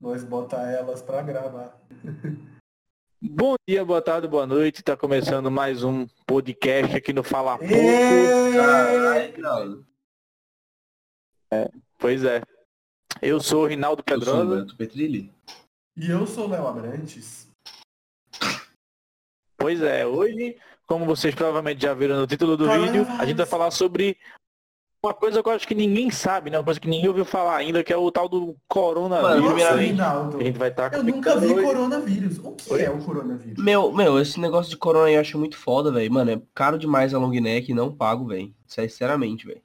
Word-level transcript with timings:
nós 0.00 0.24
botar 0.24 0.70
elas 0.70 1.02
para 1.02 1.22
gravar. 1.22 1.80
Bom 3.20 3.54
dia, 3.66 3.84
boa 3.84 4.02
tarde, 4.02 4.28
boa 4.28 4.46
noite. 4.46 4.82
Tá 4.82 4.96
começando 4.96 5.50
mais 5.50 5.82
um 5.82 6.06
podcast 6.26 6.94
aqui 6.94 7.12
no 7.12 7.22
Fala 7.22 7.58
Pouco. 7.58 7.74
É, 11.50 11.70
pois 11.98 12.24
é. 12.24 12.42
Eu 13.22 13.40
sou 13.40 13.64
o 13.64 13.66
Rinaldo 13.66 14.04
Pedrosa. 14.04 14.66
Petrilli. 14.76 15.32
E 15.96 16.10
eu 16.10 16.26
sou 16.26 16.46
o 16.46 16.50
Léo 16.50 16.66
Abrantes. 16.66 17.48
Pois 19.56 19.80
é, 19.80 20.06
hoje, 20.06 20.58
como 20.86 21.06
vocês 21.06 21.34
provavelmente 21.34 21.82
já 21.82 21.94
viram 21.94 22.20
no 22.20 22.26
título 22.26 22.56
do 22.56 22.70
vídeo, 22.70 23.06
a 23.18 23.24
gente 23.24 23.38
vai 23.38 23.46
falar 23.46 23.70
sobre 23.70 24.18
uma 25.02 25.14
coisa 25.14 25.42
que 25.42 25.48
eu 25.48 25.52
acho 25.52 25.68
que 25.68 25.74
ninguém 25.74 26.10
sabe, 26.10 26.50
né? 26.50 26.58
Uma 26.58 26.64
coisa 26.64 26.80
que 26.80 26.88
ninguém 26.88 27.08
ouviu 27.08 27.24
falar 27.24 27.56
ainda, 27.56 27.84
que 27.84 27.92
é 27.92 27.96
o 27.96 28.10
tal 28.10 28.28
do 28.28 28.56
coronavírus. 28.68 29.36
Nossa, 29.36 29.54
primeiramente. 29.54 29.90
Rinaldo, 29.90 30.38
A 30.38 30.42
gente 30.42 30.58
vai 30.58 30.68
estar 30.68 30.92
eu 30.94 31.04
nunca 31.04 31.36
vi 31.38 31.54
coronavírus. 31.54 32.38
O 32.38 32.52
que 32.52 32.74
é 32.82 32.90
o 32.90 32.98
coronavírus? 32.98 33.62
Meu, 33.62 33.92
meu, 33.92 34.20
esse 34.20 34.40
negócio 34.40 34.70
de 34.70 34.76
corona 34.76 35.10
eu 35.10 35.20
acho 35.20 35.38
muito 35.38 35.56
foda, 35.56 35.92
velho. 35.92 36.12
Mano, 36.12 36.30
é 36.30 36.42
caro 36.54 36.78
demais 36.78 37.14
a 37.14 37.18
long 37.18 37.30
neck 37.30 37.70
e 37.70 37.74
não 37.74 37.94
pago, 37.94 38.26
velho. 38.26 38.54
Sinceramente, 38.66 39.46
velho. 39.46 39.62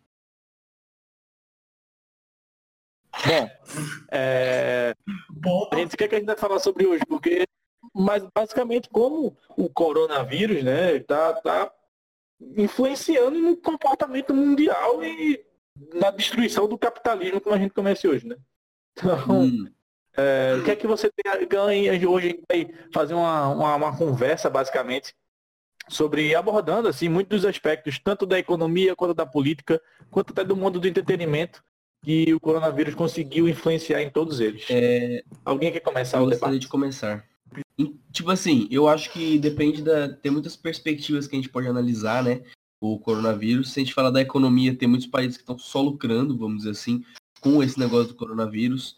Bom, 3.26 3.50
é... 4.12 4.96
Bom, 5.30 5.70
a 5.72 5.76
gente 5.76 5.98
quer 5.98 6.08
que 6.08 6.16
a 6.16 6.18
gente 6.20 6.28
vai 6.28 6.38
falar 6.38 6.60
sobre 6.60 6.86
hoje, 6.86 7.04
porque 7.08 7.46
mas 7.94 8.24
basicamente 8.34 8.90
como 8.90 9.36
o 9.58 9.70
coronavírus, 9.70 10.64
né, 10.64 11.00
tá, 11.00 11.34
tá 11.34 11.72
influenciando 12.58 13.40
no 13.40 13.56
comportamento 13.58 14.34
mundial 14.34 15.04
e 15.04 15.44
na 15.94 16.12
destruição 16.12 16.68
do 16.68 16.78
capitalismo 16.78 17.40
como 17.42 17.56
a 17.56 17.60
gente 17.60 17.74
conhece 17.74 18.08
hoje, 18.08 18.28
né? 18.28 18.36
Então, 18.98 19.42
Hum. 19.44 19.68
é, 20.18 20.56
o 20.60 20.64
que 20.64 20.72
é 20.72 20.76
que 20.76 20.86
você 20.88 21.10
tem 21.12 21.48
ganha 21.48 21.94
hoje? 22.10 22.28
A 22.28 22.54
gente 22.56 22.68
vai 22.68 22.74
fazer 22.94 23.14
uma, 23.14 23.48
uma, 23.50 23.76
uma 23.76 23.98
conversa 23.98 24.50
basicamente 24.50 25.14
sobre 25.90 26.36
abordando 26.36 26.88
assim 26.88 27.10
muitos 27.10 27.42
dos 27.42 27.50
aspectos 27.50 28.00
tanto 28.00 28.26
da 28.26 28.38
economia 28.38 28.96
quanto 28.96 29.14
da 29.14 29.26
política 29.26 29.82
quanto 30.10 30.32
até 30.32 30.44
do 30.44 30.56
mundo 30.56 30.80
do 30.80 30.88
entretenimento 30.88 31.64
que 32.04 32.34
o 32.34 32.40
coronavírus 32.40 32.96
conseguiu 32.96 33.48
influenciar 33.48 34.02
em 34.02 34.10
todos 34.10 34.40
eles. 34.40 34.66
É, 34.70 35.24
Alguém 35.46 35.72
quer 35.72 35.82
começar 35.82 36.18
eu 36.20 36.24
o 36.24 36.30
debate? 36.30 36.60
de 36.60 36.68
começar. 36.68 37.26
Tipo 38.12 38.30
assim, 38.32 38.68
eu 38.70 38.88
acho 38.88 39.12
que 39.12 39.40
depende 39.40 39.82
da. 39.82 40.10
Tem 40.10 40.32
muitas 40.32 40.56
perspectivas 40.56 41.28
que 41.28 41.36
a 41.36 41.40
gente 41.40 41.50
pode 41.50 41.68
analisar, 41.68 42.24
né? 42.24 42.44
O 42.80 43.00
coronavírus. 43.00 43.72
Se 43.72 43.80
a 43.80 43.84
gente 43.84 43.94
falar 43.94 44.10
da 44.12 44.22
economia, 44.22 44.76
tem 44.76 44.88
muitos 44.88 45.08
países 45.08 45.38
que 45.38 45.44
estão 45.44 45.58
só 45.58 45.82
lucrando, 45.82 46.38
vamos 46.38 46.58
dizer 46.60 46.72
assim, 46.72 47.04
com 47.40 47.62
esse 47.64 47.80
negócio 47.80 48.10
do 48.10 48.16
coronavírus. 48.16 48.98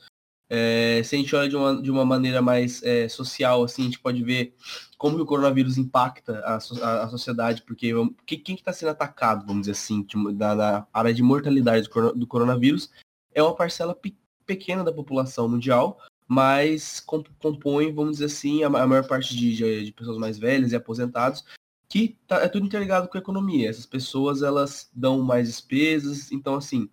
É, 0.50 1.02
se 1.04 1.16
a 1.16 1.20
gente 1.20 1.36
olha 1.36 1.50
de 1.50 1.56
uma, 1.56 1.82
de 1.82 1.90
uma 1.90 2.06
maneira 2.06 2.42
mais 2.42 2.84
é, 2.84 3.08
social, 3.08 3.64
assim, 3.64 3.84
a 3.84 3.86
gente 3.86 4.00
pode 4.00 4.22
ver 4.24 4.56
como 4.98 5.16
que 5.16 5.22
o 5.22 5.26
coronavírus 5.26 5.78
impacta 5.78 6.40
a, 6.40 6.56
a- 6.58 7.04
a 7.04 7.08
sociedade, 7.08 7.64
porque 7.64 7.92
que- 8.26 8.38
quem 8.38 8.56
está 8.56 8.72
sendo 8.72 8.90
atacado, 8.90 9.46
vamos 9.48 9.62
dizer 9.62 9.72
assim, 9.72 10.04
de 10.04 10.34
da, 10.34 10.54
da 10.54 10.88
área 10.94 11.14
de 11.14 11.24
mortalidade 11.24 11.90
do, 11.90 12.14
do 12.14 12.28
coronavírus, 12.28 12.92
é 13.34 13.42
uma 13.42 13.56
parcela 13.56 13.96
pe- 13.96 14.16
pequena 14.46 14.84
da 14.84 14.92
população 14.92 15.48
mundial, 15.50 15.98
mas 16.28 17.00
com- 17.00 17.24
compõe, 17.40 17.92
vamos 17.94 18.14
dizer 18.14 18.26
assim, 18.26 18.64
a, 18.64 18.70
ma- 18.70 18.82
a 18.82 18.88
maior 18.88 19.08
parte 19.08 19.36
de, 19.36 19.56
de- 19.56 19.86
de 19.86 19.92
pessoas 19.92 20.18
mais 20.18 20.38
velhas 20.38 20.72
e 20.72 20.76
aposentados, 20.76 21.44
que 21.90 22.18
tá- 22.28 22.42
é 22.42 22.48
tudo 22.48 22.66
interligado 22.66 23.08
com 23.08 23.18
a 23.18 23.22
economia. 23.22 23.70
Essas 23.70 23.86
pessoas, 23.86 24.42
elas 24.42 24.90
dão 24.94 25.22
mais 25.22 25.48
despesas, 25.48 26.32
então, 26.32 26.56
assim, 26.56 26.90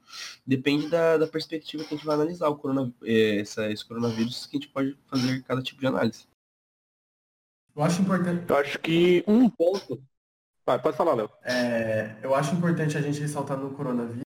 depende 0.46 0.88
da, 0.90 1.16
da 1.16 1.26
perspectiva 1.26 1.84
que 1.84 1.94
a 1.94 1.96
gente 1.96 2.06
vai 2.06 2.14
analisar 2.16 2.48
o 2.48 2.56
corona, 2.56 2.92
eh, 3.02 3.40
essa, 3.40 3.70
esse 3.70 3.84
coronavírus, 3.84 4.46
que 4.46 4.56
a 4.56 4.60
gente 4.60 4.72
pode 4.72 4.96
fazer 5.06 5.42
cada 5.44 5.62
tipo 5.62 5.80
de 5.80 5.86
análise. 5.86 6.26
eu 7.74 7.82
acho 7.82 8.02
importante. 8.02 8.44
Eu 8.48 8.56
acho 8.56 8.78
que 8.78 9.24
um 9.26 9.48
ponto. 9.48 10.02
Vai, 10.66 10.80
pode 10.80 10.96
falar, 10.96 11.14
Léo. 11.14 11.30
É, 11.42 12.16
eu 12.22 12.34
acho 12.34 12.54
importante 12.54 12.96
a 12.96 13.00
gente 13.00 13.18
ressaltar 13.20 13.56
no 13.56 13.70
coronavírus 13.70 14.22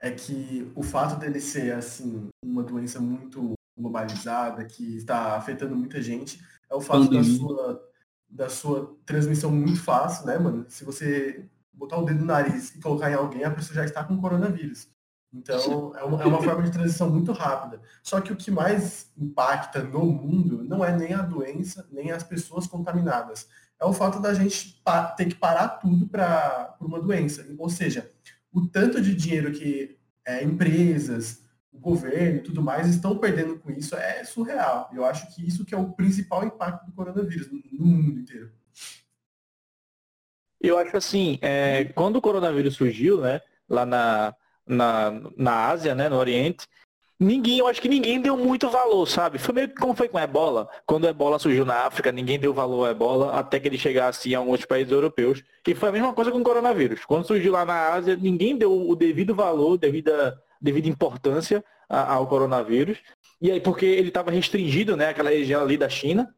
é 0.00 0.10
que 0.10 0.70
o 0.74 0.82
fato 0.82 1.18
dele 1.18 1.40
ser 1.40 1.72
assim 1.74 2.28
uma 2.44 2.62
doença 2.62 3.00
muito 3.00 3.54
globalizada 3.76 4.64
que 4.64 4.96
está 4.96 5.36
afetando 5.36 5.76
muita 5.76 6.00
gente 6.00 6.40
é 6.70 6.74
o 6.74 6.80
fato 6.80 7.04
da 7.04 7.18
Pandemia. 7.18 7.38
sua 7.38 7.86
da 8.28 8.48
sua 8.48 8.96
transmissão 9.06 9.52
muito 9.52 9.80
fácil, 9.80 10.26
né, 10.26 10.36
mano? 10.36 10.66
Se 10.68 10.84
você 10.84 11.48
botar 11.72 11.96
o 11.96 12.04
dedo 12.04 12.20
no 12.20 12.26
nariz 12.26 12.74
e 12.74 12.80
colocar 12.80 13.10
em 13.10 13.14
alguém, 13.14 13.44
a 13.44 13.50
pessoa 13.50 13.76
já 13.76 13.84
está 13.84 14.02
com 14.02 14.20
coronavírus. 14.20 14.88
Então, 15.32 15.92
é 15.96 16.02
uma, 16.02 16.22
é 16.22 16.26
uma 16.26 16.42
forma 16.42 16.62
de 16.62 16.72
transição 16.72 17.08
muito 17.08 17.30
rápida. 17.30 17.80
Só 18.02 18.20
que 18.20 18.32
o 18.32 18.36
que 18.36 18.50
mais 18.50 19.12
impacta 19.16 19.82
no 19.82 20.04
mundo 20.06 20.64
não 20.64 20.84
é 20.84 20.94
nem 20.96 21.14
a 21.14 21.22
doença, 21.22 21.86
nem 21.92 22.10
as 22.10 22.24
pessoas 22.24 22.66
contaminadas 22.66 23.46
é 23.80 23.84
o 23.84 23.92
fato 23.92 24.20
da 24.20 24.32
gente 24.32 24.82
ter 25.16 25.26
que 25.26 25.34
parar 25.34 25.68
tudo 25.68 26.06
para 26.06 26.76
uma 26.80 27.00
doença. 27.00 27.46
Ou 27.58 27.68
seja, 27.68 28.10
o 28.52 28.66
tanto 28.66 29.00
de 29.00 29.14
dinheiro 29.14 29.52
que 29.52 29.98
é, 30.24 30.42
empresas, 30.42 31.42
governo 31.86 32.38
e 32.38 32.42
tudo 32.42 32.60
mais 32.60 32.88
estão 32.88 33.16
perdendo 33.16 33.58
com 33.60 33.70
isso 33.70 33.94
é 33.94 34.24
surreal. 34.24 34.90
Eu 34.92 35.04
acho 35.04 35.32
que 35.32 35.46
isso 35.46 35.64
que 35.64 35.72
é 35.72 35.78
o 35.78 35.92
principal 35.92 36.44
impacto 36.44 36.84
do 36.84 36.92
coronavírus 36.92 37.48
no, 37.48 37.86
mundo 37.86 38.18
inteiro. 38.18 38.50
Eu 40.60 40.76
acho 40.78 40.96
assim, 40.96 41.38
é, 41.40 41.84
quando 41.84 42.16
o 42.16 42.20
coronavírus 42.20 42.74
surgiu, 42.74 43.20
né, 43.20 43.40
lá 43.68 43.86
na, 43.86 44.34
na, 44.66 45.12
na 45.36 45.66
Ásia, 45.68 45.94
né, 45.94 46.08
no 46.08 46.16
Oriente, 46.16 46.66
ninguém, 47.20 47.58
eu 47.58 47.68
acho 47.68 47.80
que 47.80 47.88
ninguém 47.88 48.20
deu 48.20 48.36
muito 48.36 48.68
valor, 48.68 49.06
sabe? 49.06 49.38
Foi 49.38 49.54
meio 49.54 49.68
que 49.68 49.76
como 49.76 49.94
foi 49.94 50.08
com 50.08 50.18
a 50.18 50.24
ebola. 50.24 50.68
Quando 50.84 51.06
a 51.06 51.10
ebola 51.10 51.38
surgiu 51.38 51.64
na 51.64 51.86
África, 51.86 52.10
ninguém 52.10 52.36
deu 52.36 52.52
valor 52.52 52.88
à 52.88 52.90
ebola 52.90 53.38
até 53.38 53.60
que 53.60 53.68
ele 53.68 53.78
chegasse 53.78 54.28
em 54.28 54.34
alguns 54.34 54.64
países 54.64 54.92
europeus. 54.92 55.44
E 55.64 55.74
foi 55.74 55.90
a 55.90 55.92
mesma 55.92 56.12
coisa 56.12 56.32
com 56.32 56.38
o 56.38 56.44
coronavírus. 56.44 57.04
Quando 57.04 57.28
surgiu 57.28 57.52
lá 57.52 57.64
na 57.64 57.92
Ásia, 57.92 58.16
ninguém 58.16 58.56
deu 58.56 58.72
o 58.88 58.96
devido 58.96 59.36
valor, 59.36 59.78
devida, 59.78 60.36
devida 60.60 60.88
importância 60.88 61.64
ao 61.88 62.26
coronavírus. 62.26 62.98
E 63.40 63.50
aí, 63.50 63.60
porque 63.60 63.84
ele 63.84 64.08
estava 64.08 64.30
restringido, 64.30 64.96
né, 64.96 65.10
aquela 65.10 65.30
região 65.30 65.62
ali 65.62 65.76
da 65.76 65.88
China. 65.88 66.34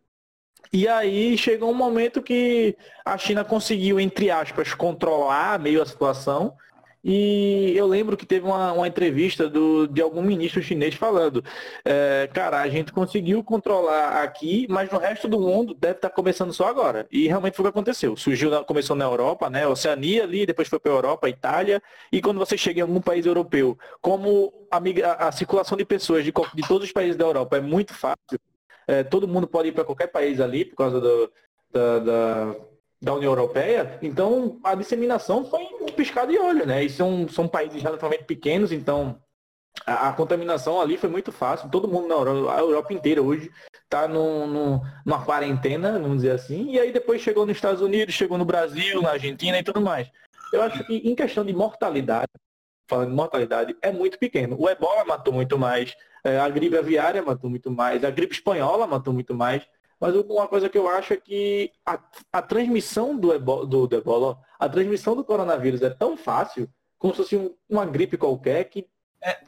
E 0.73 0.87
aí 0.87 1.39
chegou 1.39 1.71
um 1.71 1.75
momento 1.75 2.23
que 2.23 2.77
a 3.05 3.17
China 3.17 3.45
conseguiu, 3.45 3.99
entre 3.99 4.31
aspas, 4.31 4.75
controlar 4.75 5.59
meio 5.59 5.81
a 5.81 5.87
situação. 5.87 6.55
E 7.11 7.73
eu 7.75 7.87
lembro 7.87 8.19
que 8.19 8.27
teve 8.27 8.45
uma, 8.47 8.71
uma 8.75 8.87
entrevista 8.87 9.49
do, 9.49 9.87
de 9.87 10.03
algum 10.03 10.21
ministro 10.23 10.63
chinês 10.63 10.95
falando, 10.95 11.43
é, 11.83 12.29
cara, 12.35 12.61
a 12.61 12.69
gente 12.69 12.93
conseguiu 12.93 13.43
controlar 13.43 14.23
aqui, 14.23 14.67
mas 14.69 14.91
no 14.91 14.99
resto 14.99 15.27
do 15.27 15.41
mundo 15.41 15.73
deve 15.73 15.95
estar 15.95 16.11
começando 16.11 16.53
só 16.53 16.67
agora. 16.69 17.07
E 17.11 17.27
realmente 17.27 17.57
foi 17.57 17.63
o 17.63 17.67
que 17.67 17.71
aconteceu. 17.71 18.15
Surgiu, 18.15 18.51
na- 18.51 18.63
começou 18.63 18.95
na 18.95 19.07
Europa, 19.07 19.49
né? 19.49 19.67
Oceania 19.67 20.25
ali, 20.25 20.45
depois 20.45 20.69
foi 20.69 20.79
para 20.79 20.93
a 20.93 20.97
Europa, 20.97 21.29
Itália. 21.31 21.83
E 22.13 22.21
quando 22.21 22.37
você 22.39 22.59
chega 22.59 22.81
em 22.81 22.83
algum 22.83 23.01
país 23.01 23.25
europeu, 23.25 23.79
como 24.03 24.53
a, 24.71 24.79
migra- 24.79 25.15
a 25.15 25.33
circulação 25.33 25.79
de 25.79 25.87
pessoas 25.87 26.23
de, 26.25 26.31
de 26.55 26.69
todos 26.69 26.87
os 26.89 26.93
países 26.93 27.17
da 27.17 27.25
Europa 27.25 27.57
é 27.57 27.61
muito 27.61 27.95
fácil, 27.95 28.39
é, 28.87 29.03
todo 29.03 29.27
mundo 29.27 29.47
pode 29.49 29.69
ir 29.69 29.73
para 29.73 29.85
qualquer 29.85 30.09
país 30.09 30.41
ali 30.41 30.65
por 30.67 30.77
causa 30.77 31.01
do, 31.01 31.33
da, 31.73 31.99
da, 32.01 32.57
da 33.01 33.15
União 33.15 33.31
Europeia, 33.31 33.99
então 34.03 34.59
a 34.65 34.75
disseminação 34.75 35.45
foi 35.45 35.63
um 35.81 35.87
piscar 35.87 36.27
de 36.27 36.37
olho, 36.37 36.67
né? 36.67 36.83
E 36.83 36.91
são, 36.91 37.29
são 37.29 37.47
países 37.47 37.81
relativamente 37.81 38.25
pequenos, 38.25 38.73
então 38.73 39.21
a, 39.87 40.09
a 40.09 40.13
contaminação 40.13 40.81
ali 40.81 40.97
foi 40.97 41.09
muito 41.09 41.31
fácil. 41.31 41.71
Todo 41.71 41.87
mundo 41.87 42.09
na 42.09 42.15
Europa, 42.15 42.55
a 42.55 42.61
Europa 42.61 42.93
inteira 42.93 43.23
hoje 43.23 43.51
está 43.85 44.09
no, 44.09 44.47
no, 44.47 44.83
numa 45.07 45.25
quarentena, 45.25 45.93
vamos 45.93 46.19
dizer 46.19 46.33
assim, 46.33 46.73
e 46.73 46.81
aí 46.81 46.93
depois 46.93 47.23
chegou 47.23 47.47
nos 47.47 47.57
Estados 47.57 47.81
Unidos, 47.81 48.15
chegou 48.15 48.37
no 48.37 48.45
Brasil, 48.45 49.01
na 49.01 49.13
Argentina 49.13 49.59
e 49.59 49.63
tudo 49.63 49.81
mais. 49.81 50.11
Eu 50.53 50.63
acho 50.63 50.85
que 50.85 50.97
em 50.97 51.15
questão 51.15 51.45
de 51.45 51.53
mortalidade, 51.53 52.33
falando 52.89 53.11
de 53.11 53.15
mortalidade, 53.15 53.77
é 53.81 53.93
muito 53.93 54.19
pequeno. 54.19 54.57
O 54.59 54.69
ebola 54.69 55.05
matou 55.05 55.33
muito 55.33 55.59
mais, 55.59 55.95
é, 56.25 56.39
a 56.39 56.49
gripe 56.49 56.77
aviária 56.77 57.23
matou 57.23 57.49
muito 57.49 57.71
mais, 57.71 58.03
a 58.03 58.11
gripe 58.11 58.35
espanhola 58.35 58.87
matou 58.87 59.13
muito 59.13 59.35
mais. 59.35 59.63
Mas 60.01 60.15
uma 60.15 60.47
coisa 60.47 60.69
que 60.69 60.79
eu 60.79 60.89
acho 60.89 61.13
é 61.13 61.17
que 61.17 61.73
a, 61.85 61.99
a 62.33 62.43
transmissão 62.43 63.17
do 63.19 63.33
ebola, 63.33 63.67
do, 63.67 63.87
do 63.87 63.97
ebola, 63.97 64.39
a 64.59 64.69
transmissão 64.69 65.17
do 65.17 65.25
coronavírus 65.25 65.83
é 65.83 65.91
tão 65.91 66.17
fácil, 66.17 66.69
como 66.99 67.13
se 67.15 67.23
fosse 67.23 67.37
um- 67.37 67.55
uma 67.69 67.85
gripe 67.85 68.17
qualquer, 68.17 68.65
que 68.65 68.87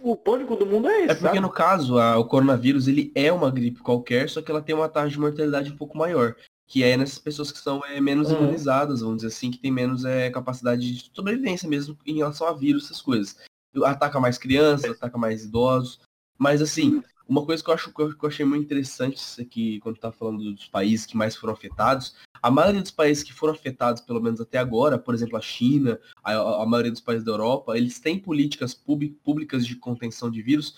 o 0.01 0.17
pânico 0.17 0.57
do 0.57 0.67
mundo 0.67 0.89
é 0.89 1.03
esse, 1.03 1.11
É 1.11 1.15
porque 1.15 1.27
sabe? 1.29 1.41
no 1.41 1.51
caso, 1.51 1.99
a- 1.99 2.19
o 2.19 2.25
coronavírus 2.25 2.89
ele 2.89 3.13
é 3.15 3.33
uma 3.33 3.51
gripe 3.51 3.81
qualquer, 3.81 4.29
só 4.29 4.43
que 4.43 4.51
ela 4.51 4.61
tem 4.61 4.75
uma 4.75 4.89
taxa 4.89 5.11
de 5.11 5.21
mortalidade 5.21 5.71
um 5.73 5.77
pouco 5.77 5.97
maior, 5.97 6.35
que 6.67 6.83
é 6.83 6.97
nessas 6.97 7.19
pessoas 7.21 7.53
que 7.53 7.59
são 7.59 7.85
é, 7.87 8.01
menos 8.01 8.31
Uhum. 8.31 8.39
imunizadas, 8.39 9.01
vamos 9.01 9.17
dizer 9.19 9.29
assim, 9.29 9.51
que 9.53 9.59
tem 9.59 9.71
menos 9.71 10.05
é, 10.05 10.29
capacidade 10.31 10.93
de 10.93 11.11
sobrevivência 11.15 11.69
mesmo 11.69 11.97
em 12.05 12.17
relação 12.17 12.49
a 12.49 12.53
vírus, 12.53 12.87
essas 12.87 13.01
coisas. 13.01 13.37
Ataca 13.85 14.19
mais 14.19 14.37
crianças, 14.37 14.91
ataca 14.91 15.17
mais 15.17 15.45
idosos, 15.45 16.01
mas 16.37 16.61
assim, 16.61 17.01
uma 17.31 17.47
coisa 17.47 17.63
que 17.63 17.71
eu 17.71 17.75
acho 17.75 17.93
que 17.93 18.03
eu, 18.03 18.29
achei 18.29 18.45
muito 18.45 18.65
interessante 18.65 19.19
isso 19.19 19.41
aqui, 19.41 19.79
quando 19.79 19.99
tá 19.99 20.11
falando 20.11 20.53
dos 20.53 20.67
países 20.67 21.07
que 21.07 21.17
mais 21.17 21.37
foram 21.37 21.53
afetados, 21.53 22.17
a 22.43 22.51
maioria 22.51 22.83
dos 22.83 22.91
países 22.91 23.23
que 23.23 23.33
foram 23.33 23.55
afetados, 23.55 24.03
pelo 24.03 24.21
menos 24.21 24.41
até 24.41 24.59
agora, 24.59 24.99
por 24.99 25.15
exemplo, 25.15 25.37
a 25.37 25.41
China, 25.41 26.01
a, 26.25 26.63
a 26.63 26.67
maioria 26.67 26.91
dos 26.91 27.01
países 27.01 27.25
da 27.25 27.31
Europa, 27.31 27.79
eles 27.79 28.01
têm 28.01 28.19
políticas 28.19 28.75
públicas 28.75 29.65
de 29.65 29.77
contenção 29.77 30.29
de 30.29 30.43
vírus 30.43 30.75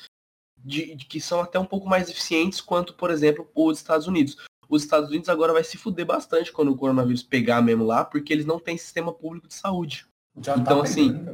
de, 0.63 0.95
de, 0.95 1.07
que 1.07 1.21
são 1.21 1.41
até 1.41 1.59
um 1.59 1.65
pouco 1.65 1.89
mais 1.89 2.11
eficientes 2.11 2.61
quanto, 2.61 2.93
por 2.95 3.11
exemplo, 3.11 3.51
os 3.55 3.79
Estados 3.79 4.07
Unidos. 4.07 4.37
Os 4.69 4.83
Estados 4.83 5.09
Unidos 5.09 5.31
agora 5.31 5.55
vai 5.55 5.65
se 5.65 5.79
fuder 5.79 6.05
bastante 6.05 6.53
quando 6.53 6.71
o 6.71 6.77
coronavírus 6.77 7.23
pegar 7.23 7.63
mesmo 7.63 7.85
lá, 7.85 8.05
porque 8.05 8.33
eles 8.33 8.47
não 8.47 8.61
têm 8.61 8.77
sistema 8.77 9.13
público 9.13 9.49
de 9.49 9.55
saúde. 9.55 10.07
Já 10.41 10.55
então, 10.57 10.79
tá 10.79 10.85
assim, 10.85 11.25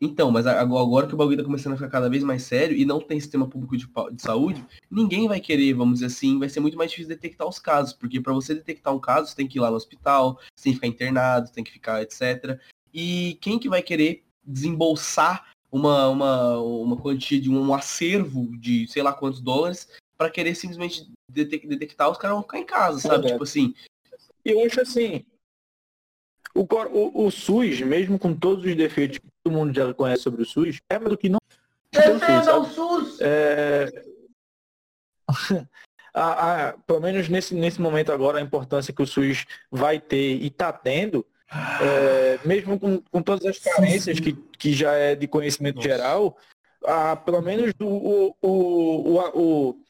então, 0.00 0.30
mas 0.30 0.46
agora 0.46 1.06
que 1.06 1.14
o 1.14 1.16
bagulho 1.16 1.38
tá 1.38 1.44
começando 1.44 1.72
a 1.72 1.76
ficar 1.76 1.88
cada 1.88 2.10
vez 2.10 2.22
mais 2.22 2.42
sério 2.42 2.76
e 2.76 2.84
não 2.84 3.00
tem 3.00 3.18
sistema 3.18 3.48
público 3.48 3.76
de, 3.76 3.86
de, 4.12 4.22
saúde, 4.22 4.64
ninguém 4.90 5.26
vai 5.26 5.40
querer, 5.40 5.72
vamos 5.72 5.94
dizer 5.94 6.06
assim, 6.06 6.38
vai 6.38 6.48
ser 6.48 6.60
muito 6.60 6.76
mais 6.76 6.90
difícil 6.90 7.08
detectar 7.08 7.48
os 7.48 7.58
casos, 7.58 7.94
porque 7.94 8.20
para 8.20 8.34
você 8.34 8.54
detectar 8.54 8.94
um 8.94 9.00
caso, 9.00 9.28
você 9.28 9.36
tem 9.36 9.48
que 9.48 9.58
ir 9.58 9.60
lá 9.60 9.70
no 9.70 9.76
hospital, 9.76 10.38
você 10.54 10.64
tem 10.64 10.72
que 10.72 10.76
ficar 10.76 10.86
internado, 10.86 11.50
tem 11.50 11.64
que 11.64 11.72
ficar, 11.72 12.02
etc. 12.02 12.60
E 12.92 13.38
quem 13.40 13.58
que 13.58 13.68
vai 13.68 13.82
querer 13.82 14.22
desembolsar 14.44 15.46
uma, 15.72 16.08
uma, 16.08 16.58
uma 16.58 16.96
quantia 16.96 17.40
de 17.40 17.50
um 17.50 17.74
acervo 17.74 18.56
de 18.56 18.86
sei 18.88 19.02
lá 19.02 19.12
quantos 19.12 19.40
dólares 19.40 19.88
para 20.16 20.30
querer 20.30 20.54
simplesmente 20.54 21.10
detectar 21.28 22.10
os 22.10 22.18
caras 22.18 22.36
vão 22.36 22.42
ficar 22.42 22.58
em 22.58 22.66
casa, 22.66 23.00
sabe? 23.00 23.26
É. 23.26 23.30
Tipo 23.32 23.44
assim. 23.44 23.74
Eu 24.44 24.64
acho 24.64 24.80
assim, 24.80 25.24
o, 26.60 26.66
o, 26.92 27.26
o, 27.26 27.30
SUS, 27.30 27.80
mesmo 27.80 28.18
com 28.18 28.34
todos 28.34 28.64
os 28.64 28.74
defeitos 28.74 29.18
que 29.18 29.26
todo 29.42 29.52
mundo 29.52 29.74
já 29.74 29.92
conhece 29.92 30.22
sobre 30.22 30.42
o 30.42 30.46
SUS, 30.46 30.80
é 30.88 30.98
do 30.98 31.16
que 31.16 31.28
não. 31.28 31.40
Defenda 31.92 32.58
o 32.58 32.64
SUS! 32.64 33.18
É... 33.20 33.90
a, 36.14 36.68
a, 36.68 36.72
pelo 36.72 37.00
menos 37.00 37.28
nesse, 37.28 37.54
nesse 37.54 37.80
momento 37.80 38.12
agora, 38.12 38.38
a 38.38 38.42
importância 38.42 38.92
que 38.92 39.02
o 39.02 39.06
SUS 39.06 39.44
vai 39.70 40.00
ter 40.00 40.36
e 40.36 40.46
está 40.46 40.72
tendo, 40.72 41.26
é, 41.80 42.38
mesmo 42.44 42.78
com, 42.78 43.00
com 43.00 43.22
todas 43.22 43.44
as 43.46 43.58
carências 43.58 44.18
que, 44.18 44.32
que 44.32 44.72
já 44.72 44.92
é 44.92 45.14
de 45.14 45.28
conhecimento 45.28 45.76
Nossa. 45.76 45.88
geral, 45.88 46.36
a, 46.84 47.16
pelo 47.16 47.40
menos 47.42 47.74
do, 47.74 47.86
o, 47.86 48.36
o, 48.40 49.18
o, 49.18 49.68
o 49.68 49.85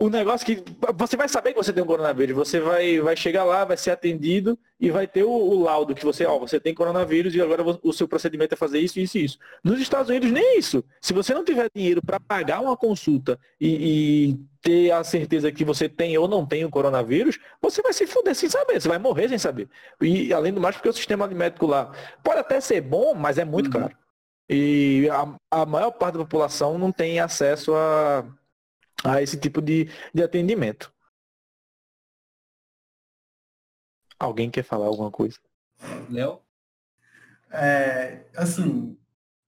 o 0.00 0.08
negócio 0.08 0.46
que 0.46 0.64
você 0.94 1.14
vai 1.14 1.28
saber 1.28 1.52
que 1.52 1.58
você 1.58 1.74
tem 1.74 1.82
um 1.82 1.86
coronavírus, 1.86 2.34
você 2.34 2.58
vai, 2.58 2.98
vai 3.00 3.14
chegar 3.14 3.44
lá, 3.44 3.66
vai 3.66 3.76
ser 3.76 3.90
atendido 3.90 4.58
e 4.80 4.90
vai 4.90 5.06
ter 5.06 5.24
o, 5.24 5.30
o 5.30 5.62
laudo 5.62 5.94
que 5.94 6.06
você, 6.06 6.24
ó, 6.24 6.38
você 6.38 6.58
tem 6.58 6.74
coronavírus 6.74 7.34
e 7.34 7.40
agora 7.42 7.62
o 7.82 7.92
seu 7.92 8.08
procedimento 8.08 8.54
é 8.54 8.56
fazer 8.56 8.78
isso, 8.78 8.98
isso 8.98 9.18
e 9.18 9.24
isso. 9.24 9.38
Nos 9.62 9.78
Estados 9.78 10.08
Unidos 10.08 10.30
nem 10.32 10.58
isso. 10.58 10.82
Se 11.02 11.12
você 11.12 11.34
não 11.34 11.44
tiver 11.44 11.68
dinheiro 11.74 12.00
para 12.00 12.18
pagar 12.18 12.62
uma 12.62 12.74
consulta 12.78 13.38
e, 13.60 14.30
e, 14.30 14.40
ter 14.62 14.90
a 14.90 15.04
certeza 15.04 15.52
que 15.52 15.66
você 15.66 15.86
tem 15.86 16.16
ou 16.16 16.26
não 16.26 16.46
tem 16.46 16.64
o 16.64 16.70
coronavírus, 16.70 17.38
você 17.60 17.82
vai 17.82 17.92
se 17.92 18.06
fuder 18.06 18.34
sem 18.34 18.48
saber, 18.48 18.80
você 18.80 18.88
vai 18.88 18.98
morrer 18.98 19.28
sem 19.28 19.38
saber. 19.38 19.68
E 20.00 20.32
além 20.32 20.52
do 20.52 20.62
mais, 20.62 20.76
porque 20.76 20.88
o 20.88 20.94
sistema 20.94 21.26
médico 21.28 21.66
lá 21.66 21.92
pode 22.24 22.40
até 22.40 22.58
ser 22.58 22.80
bom, 22.80 23.14
mas 23.14 23.36
é 23.36 23.44
muito 23.44 23.66
uhum. 23.66 23.82
caro. 23.82 23.96
E 24.48 25.08
a, 25.12 25.60
a 25.60 25.66
maior 25.66 25.90
parte 25.90 26.14
da 26.14 26.24
população 26.24 26.78
não 26.78 26.90
tem 26.90 27.20
acesso 27.20 27.74
a 27.74 28.24
a 29.04 29.22
esse 29.22 29.36
tipo 29.36 29.60
de, 29.60 29.88
de 30.14 30.22
atendimento. 30.22 30.92
Alguém 34.18 34.50
quer 34.50 34.62
falar 34.62 34.86
alguma 34.86 35.10
coisa? 35.10 35.38
Léo? 36.10 36.40
É, 37.50 38.26
assim, 38.36 38.96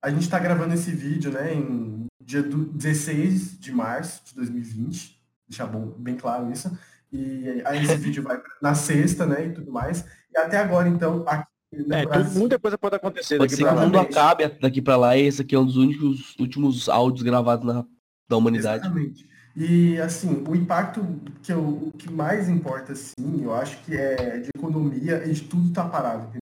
a 0.01 0.11
gente 0.11 0.23
está 0.23 0.39
gravando 0.39 0.75
esse 0.75 0.91
vídeo, 0.91 1.31
né, 1.31 1.55
em 1.55 2.07
dia 2.21 2.43
16 2.43 3.59
de 3.61 3.71
março 3.71 4.25
de 4.27 4.35
2020, 4.37 5.23
deixar 5.49 5.67
bom, 5.67 5.91
bem 5.99 6.17
claro 6.17 6.51
isso. 6.51 6.77
E 7.13 7.63
aí 7.67 7.85
esse 7.85 7.97
vídeo 7.99 8.23
vai 8.23 8.43
na 8.61 8.75
sexta, 8.75 9.27
né, 9.27 9.47
e 9.47 9.53
tudo 9.53 9.71
mais. 9.71 10.05
E 10.33 10.39
até 10.39 10.57
agora, 10.57 10.89
então, 10.89 11.25
aqui 11.29 11.53
é, 11.91 12.05
Brasil, 12.05 12.39
muita 12.39 12.59
coisa 12.59 12.77
pode 12.77 12.97
acontecer 12.97 13.39
pode 13.39 13.53
daqui 13.53 13.63
para 13.63 13.73
lá. 13.73 13.81
o 13.81 13.85
mundo 13.87 13.99
acabe 13.99 14.47
daqui 14.61 14.83
para 14.83 14.97
lá 14.97 15.17
e 15.17 15.23
esse 15.23 15.41
aqui 15.41 15.55
é 15.55 15.59
um 15.59 15.65
dos 15.65 15.77
únicos 15.77 16.37
últimos 16.39 16.87
áudios 16.87 17.23
gravados 17.23 17.67
na, 17.67 17.87
da 18.29 18.37
humanidade. 18.37 18.85
Exatamente. 18.85 19.32
E 19.55 20.01
assim, 20.01 20.43
o 20.49 20.57
impacto 20.57 21.03
que, 21.43 21.53
eu, 21.53 21.93
que 21.99 22.11
mais 22.11 22.49
importa, 22.49 22.93
assim, 22.93 23.43
eu 23.43 23.53
acho 23.55 23.83
que 23.85 23.95
é 23.95 24.39
de 24.39 24.49
economia 24.57 25.25
e 25.27 25.33
de 25.33 25.43
tudo 25.43 25.73
tá 25.73 25.87
parado. 25.87 26.39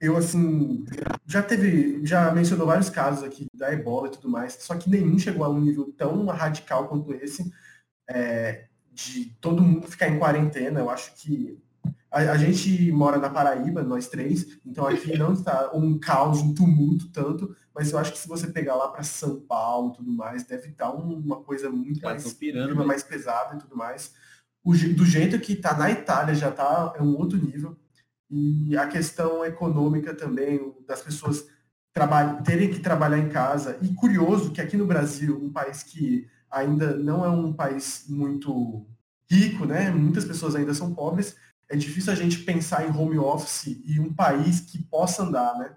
Eu, 0.00 0.16
assim, 0.16 0.84
já 1.26 1.42
teve, 1.42 2.04
já 2.04 2.32
mencionou 2.32 2.66
vários 2.66 2.90
casos 2.90 3.24
aqui 3.24 3.46
da 3.54 3.72
ebola 3.72 4.08
e 4.08 4.10
tudo 4.10 4.28
mais, 4.28 4.54
só 4.54 4.76
que 4.76 4.90
nenhum 4.90 5.18
chegou 5.18 5.44
a 5.44 5.48
um 5.48 5.60
nível 5.60 5.92
tão 5.96 6.26
radical 6.26 6.88
quanto 6.88 7.12
esse, 7.14 7.50
é, 8.08 8.66
de 8.92 9.26
todo 9.40 9.62
mundo 9.62 9.88
ficar 9.88 10.08
em 10.08 10.18
quarentena. 10.18 10.80
Eu 10.80 10.90
acho 10.90 11.14
que 11.16 11.58
a, 12.14 12.32
a, 12.32 12.36
gente 12.38 12.92
mora 12.92 13.18
na 13.18 13.28
Paraíba, 13.28 13.82
nós 13.82 14.06
três, 14.06 14.58
então 14.64 14.86
aqui 14.86 15.18
não 15.18 15.32
está 15.32 15.72
um 15.74 15.98
caos, 15.98 16.40
um 16.40 16.54
tumulto 16.54 17.10
tanto, 17.10 17.54
mas 17.74 17.90
eu 17.90 17.98
acho 17.98 18.12
que 18.12 18.18
se 18.18 18.28
você 18.28 18.46
pegar 18.46 18.76
lá 18.76 18.88
para 18.88 19.02
São 19.02 19.40
Paulo 19.40 19.92
e 19.92 19.96
tudo 19.96 20.12
mais, 20.12 20.44
deve 20.44 20.68
estar 20.68 20.92
uma 20.92 21.42
coisa 21.42 21.68
muito 21.68 22.00
Cara, 22.00 22.14
mais, 22.14 22.32
pirando, 22.32 22.86
mais 22.86 23.02
pesada 23.02 23.56
e 23.56 23.58
tudo 23.58 23.76
mais. 23.76 24.14
O, 24.62 24.72
do 24.72 25.04
jeito 25.04 25.40
que 25.40 25.54
está 25.54 25.76
na 25.76 25.90
Itália 25.90 26.34
já 26.34 26.50
está 26.50 26.94
é 26.96 27.02
um 27.02 27.16
outro 27.16 27.36
nível. 27.36 27.76
E 28.30 28.76
a 28.76 28.86
questão 28.86 29.44
econômica 29.44 30.14
também, 30.14 30.72
das 30.86 31.02
pessoas 31.02 31.46
terem 32.44 32.70
que 32.70 32.80
trabalhar 32.80 33.18
em 33.18 33.28
casa. 33.28 33.76
E 33.82 33.88
curioso 33.94 34.52
que 34.52 34.60
aqui 34.60 34.76
no 34.76 34.86
Brasil, 34.86 35.36
um 35.36 35.52
país 35.52 35.82
que 35.82 36.28
ainda 36.50 36.96
não 36.96 37.24
é 37.24 37.28
um 37.28 37.52
país 37.52 38.06
muito 38.08 38.86
rico, 39.28 39.64
né? 39.66 39.90
Muitas 39.90 40.24
pessoas 40.24 40.54
ainda 40.54 40.72
são 40.74 40.94
pobres, 40.94 41.36
é 41.74 41.76
difícil 41.76 42.12
a 42.12 42.16
gente 42.16 42.38
pensar 42.38 42.86
em 42.86 42.96
home 42.96 43.18
office 43.18 43.80
e 43.84 43.98
um 43.98 44.12
país 44.12 44.60
que 44.60 44.82
possa 44.84 45.24
andar, 45.24 45.58
né? 45.58 45.74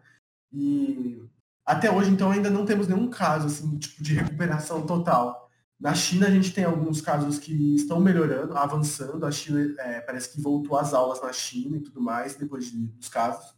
E 0.53 1.27
até 1.65 1.91
hoje, 1.91 2.11
então, 2.11 2.31
ainda 2.31 2.49
não 2.49 2.65
temos 2.65 2.87
nenhum 2.87 3.09
caso 3.09 3.47
assim, 3.47 3.77
tipo, 3.77 4.01
de 4.01 4.13
recuperação 4.13 4.85
total. 4.85 5.49
Na 5.79 5.93
China, 5.93 6.27
a 6.27 6.29
gente 6.29 6.53
tem 6.53 6.63
alguns 6.63 7.01
casos 7.01 7.39
que 7.39 7.75
estão 7.75 7.99
melhorando, 7.99 8.55
avançando. 8.55 9.25
A 9.25 9.31
China 9.31 9.75
é, 9.79 9.99
parece 10.01 10.29
que 10.29 10.41
voltou 10.41 10.77
às 10.77 10.93
aulas 10.93 11.21
na 11.21 11.33
China 11.33 11.77
e 11.77 11.81
tudo 11.81 11.99
mais, 11.99 12.35
depois 12.35 12.71
de, 12.71 12.77
dos 12.77 13.09
casos. 13.09 13.55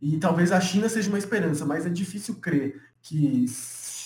E 0.00 0.18
talvez 0.18 0.50
a 0.50 0.60
China 0.60 0.88
seja 0.88 1.08
uma 1.08 1.18
esperança, 1.18 1.64
mas 1.64 1.86
é 1.86 1.90
difícil 1.90 2.36
crer 2.36 2.82
que 3.00 3.46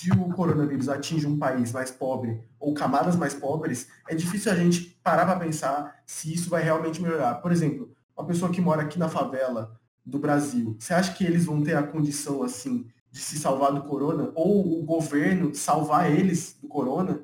se 0.04 0.10
o 0.10 0.28
coronavírus 0.34 0.88
atinge 0.90 1.26
um 1.26 1.38
país 1.38 1.72
mais 1.72 1.90
pobre 1.90 2.42
ou 2.60 2.74
camadas 2.74 3.16
mais 3.16 3.32
pobres, 3.32 3.88
é 4.06 4.14
difícil 4.14 4.52
a 4.52 4.54
gente 4.54 4.98
parar 5.02 5.24
para 5.24 5.38
pensar 5.38 6.02
se 6.04 6.32
isso 6.32 6.50
vai 6.50 6.62
realmente 6.62 7.00
melhorar. 7.00 7.36
Por 7.36 7.50
exemplo, 7.50 7.90
uma 8.14 8.26
pessoa 8.26 8.52
que 8.52 8.60
mora 8.60 8.82
aqui 8.82 8.98
na 8.98 9.08
favela 9.08 9.80
do 10.04 10.18
Brasil, 10.18 10.76
você 10.78 10.92
acha 10.92 11.14
que 11.14 11.24
eles 11.24 11.46
vão 11.46 11.62
ter 11.62 11.74
a 11.74 11.82
condição 11.82 12.42
assim 12.42 12.86
de 13.10 13.18
se 13.18 13.38
salvar 13.38 13.72
do 13.72 13.84
corona 13.84 14.30
ou 14.34 14.78
o 14.78 14.82
governo 14.82 15.54
salvar 15.54 16.12
eles 16.12 16.58
do 16.60 16.68
corona, 16.68 17.22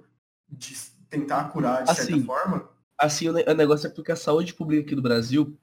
de 0.49 0.75
tentar 1.11 1.51
curar 1.51 1.85
de 1.85 1.91
assim, 1.91 2.13
certa 2.13 2.25
forma? 2.25 2.71
Assim, 2.99 3.29
o 3.29 3.55
negócio 3.55 3.89
é 3.89 3.91
porque 3.91 4.13
a 4.13 4.17
saúde 4.17 4.55
pública 4.55 4.87
aqui 4.87 4.95
do 4.95 5.03
Brasil 5.03 5.55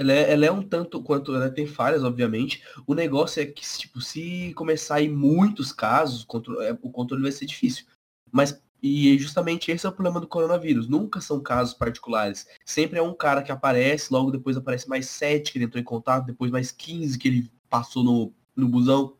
ela 0.00 0.12
é, 0.12 0.32
ela 0.32 0.46
é 0.46 0.50
um 0.50 0.62
tanto 0.62 1.02
quanto 1.02 1.34
ela 1.34 1.50
tem 1.50 1.66
falhas, 1.66 2.02
obviamente. 2.02 2.64
O 2.86 2.94
negócio 2.94 3.42
é 3.42 3.44
que, 3.44 3.60
tipo, 3.60 4.00
se 4.00 4.54
começar 4.54 4.94
a 4.94 5.00
ir 5.02 5.10
muitos 5.10 5.72
casos, 5.72 6.22
o 6.22 6.26
controle, 6.26 6.66
é, 6.66 6.72
o 6.72 6.90
controle 6.90 7.22
vai 7.22 7.32
ser 7.32 7.44
difícil. 7.44 7.84
Mas 8.32 8.58
e 8.82 9.18
justamente 9.18 9.70
esse 9.70 9.84
é 9.84 9.90
o 9.90 9.92
problema 9.92 10.18
do 10.18 10.26
coronavírus. 10.26 10.88
Nunca 10.88 11.20
são 11.20 11.38
casos 11.42 11.74
particulares. 11.74 12.46
Sempre 12.64 12.98
é 12.98 13.02
um 13.02 13.12
cara 13.12 13.42
que 13.42 13.52
aparece, 13.52 14.10
logo 14.10 14.30
depois 14.30 14.56
aparece 14.56 14.88
mais 14.88 15.06
sete 15.06 15.52
que 15.52 15.58
ele 15.58 15.66
entrou 15.66 15.78
em 15.78 15.84
contato, 15.84 16.24
depois 16.24 16.50
mais 16.50 16.72
15 16.72 17.18
que 17.18 17.28
ele 17.28 17.50
passou 17.68 18.02
no, 18.02 18.32
no 18.56 18.68
busão. 18.68 19.18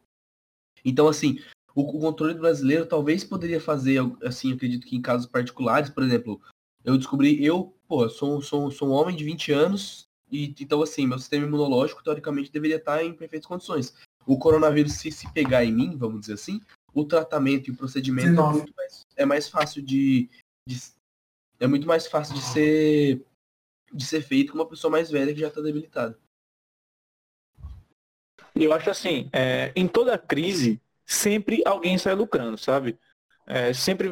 Então, 0.82 1.08
assim, 1.08 1.38
o, 1.74 1.82
o 1.82 2.00
controle 2.00 2.32
brasileiro 2.32 2.86
talvez 2.86 3.22
poderia 3.22 3.60
fazer, 3.60 4.00
assim, 4.24 4.54
acredito 4.54 4.86
que 4.86 4.96
em 4.96 5.02
casos 5.02 5.26
particulares, 5.26 5.90
por 5.90 6.02
exemplo, 6.02 6.40
eu 6.82 6.96
descobri, 6.96 7.44
eu, 7.44 7.76
pô, 7.86 8.08
sou, 8.08 8.40
sou, 8.40 8.70
sou 8.70 8.88
um 8.88 8.92
homem 8.92 9.14
de 9.14 9.24
20 9.24 9.52
anos, 9.52 10.08
e, 10.30 10.54
então, 10.60 10.82
assim, 10.82 11.06
meu 11.06 11.18
sistema 11.18 11.46
imunológico, 11.46 12.02
teoricamente, 12.02 12.52
deveria 12.52 12.76
estar 12.76 13.04
em 13.04 13.12
perfeitas 13.12 13.46
condições. 13.46 13.94
O 14.26 14.38
coronavírus, 14.38 14.92
se 14.92 15.10
se 15.10 15.30
pegar 15.32 15.64
em 15.64 15.72
mim, 15.72 15.96
vamos 15.96 16.20
dizer 16.20 16.34
assim, 16.34 16.60
o 16.94 17.04
tratamento 17.04 17.68
e 17.68 17.72
o 17.72 17.76
procedimento 17.76 18.40
é 18.40 18.52
muito 18.52 18.72
mais, 18.76 19.06
é 19.16 19.24
mais 19.24 19.48
fácil 19.48 19.82
de, 19.82 20.28
de, 20.66 20.78
É 21.58 21.66
muito 21.66 21.86
mais 21.86 22.06
fácil 22.06 22.34
de 22.34 22.42
ser 22.42 23.24
de 23.92 24.06
ser 24.06 24.22
feito 24.22 24.52
com 24.52 24.58
uma 24.58 24.68
pessoa 24.68 24.90
mais 24.90 25.10
velha 25.10 25.34
que 25.34 25.40
já 25.40 25.48
está 25.48 25.60
debilitada. 25.60 26.16
Eu 28.54 28.72
acho 28.72 28.88
assim, 28.88 29.28
é, 29.32 29.72
em 29.74 29.88
toda 29.88 30.16
crise, 30.16 30.80
sempre 31.04 31.62
alguém 31.66 31.98
sai 31.98 32.14
lucrando, 32.14 32.56
sabe? 32.56 32.98
É, 33.46 33.72
sempre, 33.72 34.08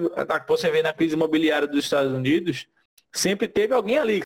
você 0.49 0.71
vê 0.71 0.83
na 0.83 0.93
crise 0.93 1.15
imobiliária 1.15 1.69
dos 1.69 1.85
Estados 1.85 2.13
Unidos, 2.13 2.67
sempre 3.13 3.47
teve 3.47 3.73
alguém 3.73 3.99
ali 3.99 4.23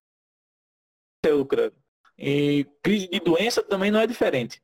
lucrando. 1.26 1.74
E 2.22 2.64
crise 2.80 3.08
de 3.08 3.18
doença 3.18 3.60
também 3.64 3.90
não 3.90 3.98
é 3.98 4.06
diferente. 4.06 4.62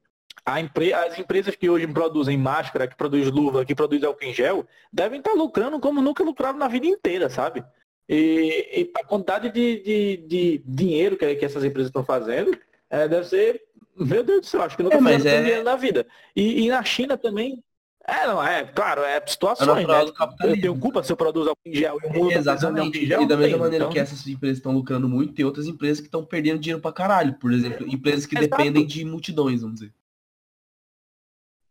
Empre... 0.56 0.94
As 0.94 1.18
empresas 1.18 1.56
que 1.56 1.68
hoje 1.68 1.88
produzem 1.88 2.38
máscara, 2.38 2.86
que 2.86 2.96
produzem 2.96 3.32
luva, 3.32 3.64
que 3.64 3.74
produzem 3.74 4.06
álcool 4.06 4.24
em 4.24 4.32
gel, 4.32 4.64
devem 4.92 5.18
estar 5.18 5.32
lucrando 5.32 5.80
como 5.80 6.00
nunca 6.00 6.22
lucraram 6.22 6.56
na 6.56 6.68
vida 6.68 6.86
inteira, 6.86 7.28
sabe? 7.28 7.64
E, 8.08 8.80
e 8.80 8.90
a 8.94 9.04
quantidade 9.04 9.50
de, 9.50 9.82
de, 9.82 10.16
de 10.28 10.62
dinheiro 10.64 11.16
que, 11.16 11.34
que, 11.34 11.44
essas 11.44 11.64
empresas 11.64 11.88
estão 11.88 12.04
fazendo 12.04 12.56
é, 12.88 13.06
deve 13.08 13.26
ser, 13.26 13.62
meu 13.94 14.22
Deus 14.22 14.42
do 14.42 14.46
céu, 14.46 14.62
acho 14.62 14.76
que 14.76 14.82
nunca 14.82 14.96
é, 14.96 15.00
mas 15.00 15.26
é... 15.26 15.42
dinheiro 15.42 15.64
na 15.64 15.74
vida. 15.74 16.06
E, 16.34 16.64
e, 16.64 16.68
na 16.68 16.82
China 16.84 17.18
também, 17.18 17.62
É, 18.10 18.26
não, 18.26 18.42
é, 18.42 18.64
claro, 18.64 19.02
é 19.02 19.22
situações, 19.26 19.68
natural 19.68 20.06
né? 20.06 20.12
Eu 20.44 20.60
tenho 20.60 20.78
culpa 20.78 21.02
se 21.02 21.12
eu 21.12 21.16
produzo 21.16 21.50
álcool 21.50 21.60
em 21.66 21.74
gel 21.74 21.98
e 22.02 22.06
o 22.06 22.10
mundo 22.12 22.32
Exatamente. 22.32 23.04
gel? 23.06 23.20
E 23.20 23.26
da 23.28 23.36
mesma 23.36 23.52
tem, 23.52 23.58
maneira 23.60 23.84
então- 23.84 23.92
que 23.92 23.98
essas 23.98 24.26
empresas 24.26 24.56
estão 24.56 24.72
lucrando 24.72 25.06
muito, 25.06 25.34
tem 25.34 25.44
outras 25.44 25.66
empresas 25.66 26.00
que 26.00 26.06
estão 26.06 26.24
perdendo 26.24 26.58
dinheiro 26.58 26.80
pra 26.80 26.90
caralho. 26.90 27.34
Por 27.34 27.52
exemplo, 27.52 27.86
empresas 27.86 28.24
que 28.24 28.34
Exato. 28.38 28.48
dependem 28.56 28.86
de 28.86 29.04
multidões, 29.04 29.60
vamos 29.60 29.80
dizer. 29.80 29.92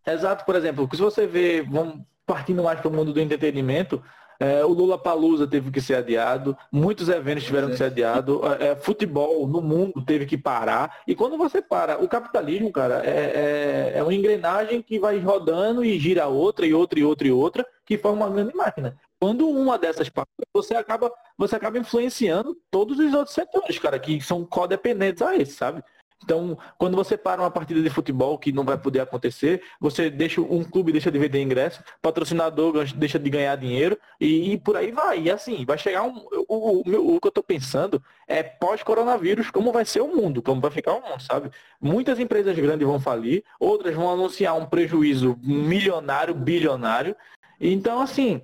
Exato, 0.06 0.46
por 0.46 0.56
exemplo, 0.56 0.88
se 0.94 1.01
você 1.01 1.25
vê, 1.25 1.63
vamos 1.63 2.06
partindo 2.25 2.62
mais 2.63 2.79
para 2.79 2.88
o 2.89 2.94
mundo 2.94 3.12
do 3.12 3.20
entretenimento, 3.20 4.01
é, 4.39 4.63
o 4.63 4.70
Lula 4.70 4.98
Palusa 4.98 5.48
teve 5.48 5.72
que 5.72 5.82
ser 5.82 5.96
adiado, 5.96 6.58
muitos 6.72 7.10
eventos 7.10 7.44
tiveram 7.44 7.67
Pois 7.67 7.77
que 7.77 7.84
ser 7.84 7.91
adiados, 7.91 8.39
é, 8.60 8.67
é, 8.67 8.75
futebol 8.75 9.48
no 9.48 9.62
mundo 9.62 10.03
teve 10.06 10.25
que 10.25 10.38
parar. 10.38 10.98
E 11.08 11.15
quando 11.15 11.38
você 11.38 11.62
para, 11.62 12.01
o 12.03 12.08
capitalismo, 12.08 12.72
cara, 12.72 13.01
é, 13.06 13.91
é, 13.96 13.98
é 13.98 14.03
uma 14.03 14.13
engrenagem 14.13 14.82
que 14.82 15.00
vai 15.00 15.20
rodando 15.20 15.84
e 15.84 16.00
gira 16.00 16.27
outra 16.27 16.65
e 16.65 16.74
outra 16.74 17.00
e 17.00 17.03
outra 17.03 17.27
e 17.27 17.32
outra, 17.32 17.65
que 17.86 17.98
forma 17.98 18.25
uma 18.25 18.34
grande 18.34 18.56
máquina. 18.56 18.98
Quando 19.20 19.50
uma 19.50 19.79
dessas 19.79 20.10
para, 20.10 20.27
você 20.53 20.75
acaba, 20.75 21.12
você 21.36 21.56
acaba 21.56 21.79
influenciando 21.79 22.56
todos 22.70 23.00
os 23.00 23.13
outros 23.13 23.34
setores, 23.34 23.79
cara, 23.79 23.98
que 23.98 24.22
são 24.22 24.46
codependentes 24.46 25.24
a 25.24 25.36
esse, 25.36 25.53
sabe? 25.53 25.84
Então, 26.24 26.58
quando 26.78 26.96
você 26.96 27.16
para 27.16 27.42
uma 27.42 27.52
partida 27.52 27.82
de 27.82 27.90
futebol 27.90 28.38
que 28.38 28.52
não 28.52 28.64
vai 28.64 28.78
poder 28.78 29.00
acontecer, 29.00 29.62
você 29.80 30.10
deixa 30.10 30.42
um 30.42 30.64
clube 30.64 30.92
deixa 30.92 31.12
de 31.12 31.20
vender 31.20 31.42
ingresso, 31.42 31.84
patrocinador 32.02 32.86
deixa 32.96 33.20
de 33.20 33.30
ganhar 33.30 33.56
dinheiro 33.56 33.98
e, 34.20 34.54
e 34.54 34.58
por 34.58 34.76
aí 34.76 34.92
vai. 34.92 35.22
E 35.22 35.32
assim, 35.32 35.64
vai 35.66 35.78
chegar 35.78 36.04
um. 36.04 36.26
O, 36.48 36.82
o, 36.82 37.16
o 37.16 37.22
que 37.22 37.28
eu 37.28 37.32
tô 37.32 37.44
pensando 37.44 38.02
é 38.28 38.42
pós-coronavírus, 38.42 39.52
como 39.52 39.72
vai 39.72 39.86
ser 39.86 40.02
o 40.02 40.08
mundo, 40.08 40.42
como 40.42 40.60
vai 40.60 40.72
ficar 40.72 40.94
o 40.94 41.02
mundo, 41.02 41.22
sabe? 41.22 41.52
Muitas 41.80 42.20
empresas 42.20 42.58
grandes 42.58 42.88
vão 42.88 43.00
falir, 43.00 43.44
outras 43.60 43.96
vão 43.96 44.12
anunciar 44.12 44.56
um 44.58 44.66
prejuízo 44.66 45.38
milionário, 45.42 46.34
bilionário. 46.34 47.16
Então, 47.62 48.02
assim, 48.02 48.42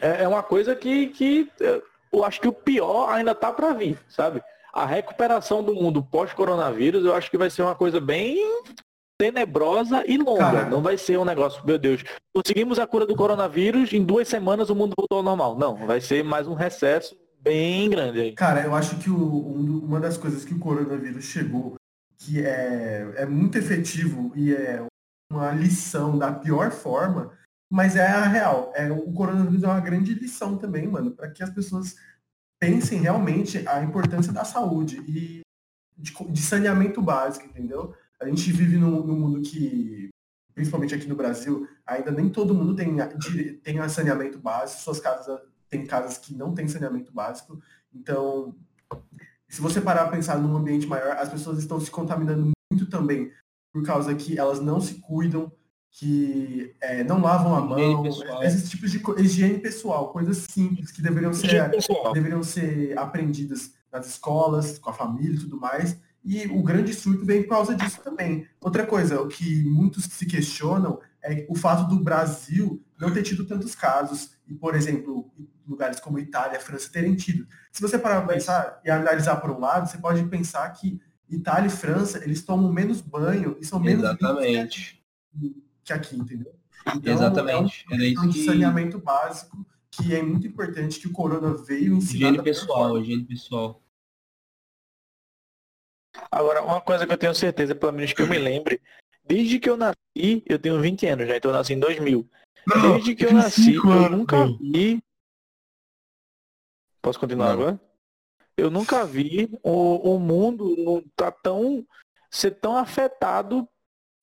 é, 0.00 0.22
é 0.22 0.28
uma 0.28 0.42
coisa 0.42 0.74
que, 0.76 1.08
que 1.08 1.50
eu 2.12 2.24
acho 2.24 2.40
que 2.40 2.48
o 2.48 2.52
pior 2.52 3.10
ainda 3.10 3.34
tá 3.34 3.52
para 3.52 3.72
vir, 3.72 3.98
sabe? 4.08 4.42
A 4.72 4.86
recuperação 4.86 5.62
do 5.62 5.74
mundo 5.74 6.02
pós-coronavírus, 6.02 7.04
eu 7.04 7.14
acho 7.14 7.30
que 7.30 7.36
vai 7.36 7.50
ser 7.50 7.62
uma 7.62 7.74
coisa 7.74 8.00
bem 8.00 8.38
tenebrosa 9.18 10.02
e 10.06 10.16
longa. 10.16 10.38
Cara. 10.38 10.64
Não 10.70 10.82
vai 10.82 10.96
ser 10.98 11.18
um 11.18 11.24
negócio, 11.24 11.64
meu 11.64 11.78
Deus, 11.78 12.02
conseguimos 12.34 12.78
a 12.78 12.86
cura 12.86 13.06
do 13.06 13.14
coronavírus, 13.14 13.92
em 13.92 14.02
duas 14.02 14.26
semanas 14.28 14.70
o 14.70 14.74
mundo 14.74 14.94
voltou 14.96 15.18
ao 15.18 15.24
normal. 15.24 15.56
Não, 15.58 15.76
vai 15.86 16.00
ser 16.00 16.24
mais 16.24 16.48
um 16.48 16.54
recesso 16.54 17.16
bem 17.40 17.90
grande 17.90 18.20
aí. 18.20 18.32
Cara, 18.32 18.62
eu 18.62 18.74
acho 18.74 18.98
que 18.98 19.10
o- 19.10 19.14
um 19.14 19.82
uma 19.84 20.00
das 20.00 20.16
coisas 20.16 20.44
que 20.44 20.54
o 20.54 20.58
coronavírus 20.58 21.24
chegou, 21.24 21.74
que 22.18 22.42
é, 22.44 23.12
é 23.16 23.26
muito 23.26 23.58
efetivo 23.58 24.32
e 24.34 24.54
é 24.54 24.82
uma 25.30 25.50
lição 25.52 26.16
da 26.18 26.32
pior 26.32 26.70
forma, 26.70 27.30
mas 27.70 27.94
é 27.96 28.06
a 28.06 28.24
real. 28.26 28.72
É, 28.74 28.90
o 28.90 29.12
coronavírus 29.12 29.62
é 29.64 29.66
uma 29.66 29.80
grande 29.80 30.14
lição 30.14 30.56
também, 30.56 30.86
mano, 30.86 31.10
para 31.10 31.30
que 31.30 31.42
as 31.42 31.50
pessoas 31.50 31.94
pensem 32.62 33.00
realmente 33.00 33.66
a 33.66 33.82
importância 33.82 34.32
da 34.32 34.44
saúde 34.44 35.02
e 35.08 35.42
de, 35.98 36.12
de 36.30 36.40
saneamento 36.40 37.02
básico, 37.02 37.44
entendeu? 37.44 37.92
A 38.20 38.26
gente 38.28 38.52
vive 38.52 38.76
num, 38.76 39.04
num 39.04 39.18
mundo 39.18 39.42
que, 39.42 40.10
principalmente 40.54 40.94
aqui 40.94 41.08
no 41.08 41.16
Brasil, 41.16 41.66
ainda 41.84 42.12
nem 42.12 42.28
todo 42.28 42.54
mundo 42.54 42.76
tem, 42.76 42.96
tem 43.64 43.88
saneamento 43.88 44.38
básico, 44.38 44.80
suas 44.80 45.00
casas 45.00 45.40
tem 45.68 45.84
casas 45.84 46.18
que 46.18 46.36
não 46.36 46.54
têm 46.54 46.68
saneamento 46.68 47.12
básico, 47.12 47.60
então 47.92 48.54
se 49.48 49.60
você 49.60 49.80
parar 49.80 50.04
para 50.04 50.12
pensar 50.12 50.38
num 50.38 50.56
ambiente 50.56 50.86
maior, 50.86 51.16
as 51.16 51.30
pessoas 51.30 51.58
estão 51.58 51.80
se 51.80 51.90
contaminando 51.90 52.52
muito 52.70 52.86
também 52.88 53.32
por 53.72 53.84
causa 53.84 54.14
que 54.14 54.38
elas 54.38 54.60
não 54.60 54.80
se 54.80 55.00
cuidam, 55.00 55.50
que 55.92 56.74
é, 56.80 57.04
não 57.04 57.20
lavam 57.20 57.54
a 57.54 57.60
mão, 57.60 58.02
pessoal. 58.02 58.42
esses 58.42 58.68
tipos 58.70 58.90
de 58.90 59.02
higiene 59.18 59.58
pessoal, 59.58 60.10
coisas 60.10 60.38
simples 60.38 60.90
que 60.90 61.02
deveriam 61.02 61.34
ser 61.34 61.70
deveriam 62.14 62.42
ser 62.42 62.98
aprendidas 62.98 63.74
nas 63.92 64.06
escolas, 64.06 64.78
com 64.78 64.88
a 64.88 64.94
família 64.94 65.36
e 65.36 65.40
tudo 65.40 65.60
mais. 65.60 66.00
E 66.24 66.46
o 66.46 66.62
grande 66.62 66.94
surto 66.94 67.26
vem 67.26 67.42
por 67.42 67.50
causa 67.50 67.74
disso 67.74 68.00
também. 68.02 68.46
Outra 68.60 68.86
coisa, 68.86 69.20
o 69.20 69.28
que 69.28 69.64
muitos 69.64 70.04
se 70.04 70.24
questionam 70.24 70.98
é 71.22 71.44
o 71.48 71.54
fato 71.54 71.88
do 71.88 72.02
Brasil 72.02 72.82
não 72.98 73.12
ter 73.12 73.22
tido 73.22 73.44
tantos 73.44 73.74
casos 73.74 74.30
e, 74.48 74.54
por 74.54 74.74
exemplo, 74.74 75.30
lugares 75.66 76.00
como 76.00 76.18
Itália, 76.18 76.60
França 76.60 76.90
terem 76.90 77.14
tido. 77.14 77.46
Se 77.70 77.82
você 77.82 77.98
parar 77.98 78.22
para 78.22 78.34
pensar 78.34 78.80
e 78.84 78.90
analisar 78.90 79.36
por 79.36 79.50
um 79.50 79.58
lado, 79.58 79.90
você 79.90 79.98
pode 79.98 80.24
pensar 80.24 80.68
que 80.70 81.00
Itália 81.28 81.66
e 81.66 81.70
França, 81.70 82.22
eles 82.24 82.42
tomam 82.42 82.72
menos 82.72 83.00
banho 83.00 83.56
e 83.60 83.64
são 83.66 83.78
menos 83.78 84.04
Exatamente. 84.04 85.02
Que 85.84 85.92
aqui, 85.92 86.16
entendeu? 86.16 86.54
Então, 86.94 87.12
Exatamente. 87.12 87.84
É 87.90 87.94
Era 87.94 88.02
um 88.02 88.06
isso 88.06 88.28
de 88.28 88.38
que. 88.38 88.44
saneamento 88.44 88.98
básico 88.98 89.66
que 89.90 90.14
é 90.14 90.22
muito 90.22 90.46
importante 90.46 90.98
que 90.98 91.06
o 91.06 91.12
corona 91.12 91.54
veio 91.54 91.94
ensinar. 91.94 92.28
Higiene 92.28 92.42
pessoal, 92.42 92.98
higiene 92.98 93.24
pessoal. 93.24 93.82
Agora, 96.30 96.62
uma 96.62 96.80
coisa 96.80 97.06
que 97.06 97.12
eu 97.12 97.18
tenho 97.18 97.34
certeza, 97.34 97.74
pelo 97.74 97.92
menos 97.92 98.12
que 98.12 98.22
eu 98.22 98.26
me 98.26 98.38
lembre, 98.38 98.80
desde 99.24 99.58
que 99.58 99.68
eu 99.68 99.76
nasci, 99.76 100.42
eu 100.46 100.58
tenho 100.58 100.80
20 100.80 101.06
anos 101.06 101.28
já, 101.28 101.36
então 101.36 101.50
eu 101.50 101.56
nasci 101.56 101.74
em 101.74 101.80
2000. 101.80 102.28
Desde 102.80 103.14
que 103.14 103.24
eu 103.26 103.32
nasci, 103.32 103.74
eu 103.74 104.10
nunca 104.10 104.46
vi. 104.60 105.02
Posso 107.00 107.18
continuar 107.18 107.46
Não. 107.46 107.52
agora? 107.52 107.80
Eu 108.56 108.70
nunca 108.70 109.04
vi 109.04 109.50
o, 109.62 110.14
o 110.14 110.18
mundo 110.18 110.76
não 110.78 111.02
tá 111.16 111.30
tão 111.30 111.86
ser 112.30 112.52
tão 112.52 112.76
afetado 112.76 113.68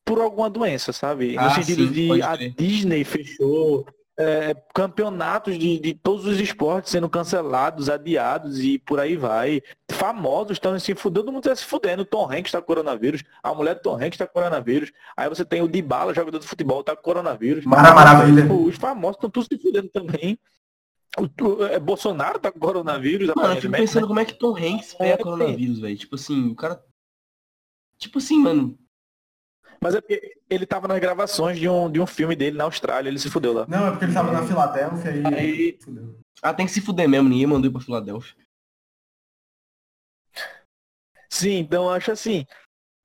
por 0.09 0.19
alguma 0.21 0.49
doença, 0.49 0.91
sabe? 0.91 1.35
No 1.35 1.41
Ah, 1.41 1.51
sentido 1.51 1.85
sim, 1.87 1.91
de 1.93 2.21
a 2.23 2.35
crer. 2.35 2.53
Disney 2.55 3.03
fechou, 3.03 3.85
é, 4.17 4.55
campeonatos 4.73 5.57
de, 5.57 5.79
de 5.79 5.93
todos 5.93 6.25
os 6.25 6.39
esportes 6.39 6.91
sendo 6.91 7.07
cancelados, 7.07 7.89
adiados 7.89 8.59
e 8.59 8.79
por 8.79 8.99
aí 8.99 9.15
vai. 9.15 9.61
Famosos 9.91 10.53
estão 10.53 10.77
se 10.79 10.95
fudendo, 10.95 11.23
todo 11.25 11.31
mundo 11.33 11.43
está 11.45 11.55
se 11.55 11.63
fudendo. 11.65 12.03
Tom 12.03 12.25
Hanks 12.25 12.47
está 12.47 12.59
com 12.59 12.65
coronavírus, 12.67 13.23
a 13.43 13.53
mulher 13.53 13.75
do 13.75 13.81
Tom 13.81 13.95
Hanks 13.95 14.13
está 14.15 14.25
com 14.25 14.33
coronavírus. 14.33 14.91
Aí 15.15 15.29
você 15.29 15.45
tem 15.45 15.61
o 15.61 15.67
Dybala, 15.67 16.13
jogador 16.13 16.39
de 16.39 16.47
futebol, 16.47 16.83
tá 16.83 16.95
com 16.95 17.03
coronavírus. 17.03 17.63
Mara 17.65 17.93
Maravilha. 17.93 18.41
Tipo, 18.41 18.63
os 18.65 18.75
famosos 18.77 19.17
estão 19.17 19.29
todos 19.29 19.47
se 19.47 19.57
fudendo 19.61 19.89
também. 19.89 20.37
O, 21.17 21.63
é, 21.65 21.79
Bolsonaro 21.79 22.39
tá 22.39 22.51
com 22.51 22.59
coronavírus, 22.59 23.27
Mano, 23.35 23.53
eu 23.53 23.61
fico 23.61 23.73
pensando 23.73 24.01
né? 24.01 24.07
como 24.07 24.19
é 24.19 24.25
que 24.25 24.33
Tom 24.33 24.55
Hanks 24.55 24.95
pega 24.95 25.13
É, 25.13 25.17
coronavírus, 25.17 25.79
velho. 25.79 25.97
Tipo 25.97 26.15
assim, 26.15 26.49
o 26.49 26.55
cara. 26.55 26.83
Tipo 27.97 28.17
assim, 28.17 28.39
mano. 28.39 28.77
Mas 29.81 29.95
é 29.95 30.01
porque 30.01 30.37
ele 30.49 30.65
tava 30.65 30.87
nas 30.87 30.99
gravações 30.99 31.57
de 31.57 31.67
um, 31.69 31.89
de 31.89 32.01
um 32.01 32.05
filme 32.05 32.35
dele 32.35 32.57
na 32.57 32.65
Austrália, 32.65 33.09
ele 33.09 33.19
se 33.19 33.29
fudeu 33.29 33.53
lá. 33.53 33.65
Não, 33.67 33.87
é 33.87 33.91
porque 33.91 34.05
ele 34.05 34.13
tava 34.13 34.31
na 34.31 34.45
Filadélfia 34.45 35.11
e. 35.11 35.25
Aí- 35.35 35.77
Fudeu. 35.81 36.19
Ah, 36.41 36.53
tem 36.53 36.65
que 36.65 36.71
se 36.71 36.81
fuder 36.81 37.07
mesmo, 37.07 37.27
ninguém 37.29 37.47
mandou 37.47 37.69
ir 37.69 37.73
pra 37.73 37.81
Filadélfia. 37.81 38.35
Sim, 41.29 41.57
então 41.59 41.83
eu 41.85 41.89
acho 41.91 42.11
assim. 42.11 42.45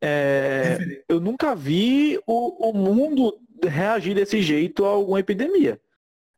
é, 0.03 1.03
eu 1.09 1.21
nunca 1.21 1.55
vi 1.55 2.19
o, 2.27 2.71
o 2.71 2.73
mundo 2.73 3.39
reagir 3.63 4.15
desse 4.15 4.41
jeito 4.43 4.85
a 4.85 4.89
alguma 4.89 5.21
epidemia. 5.21 5.81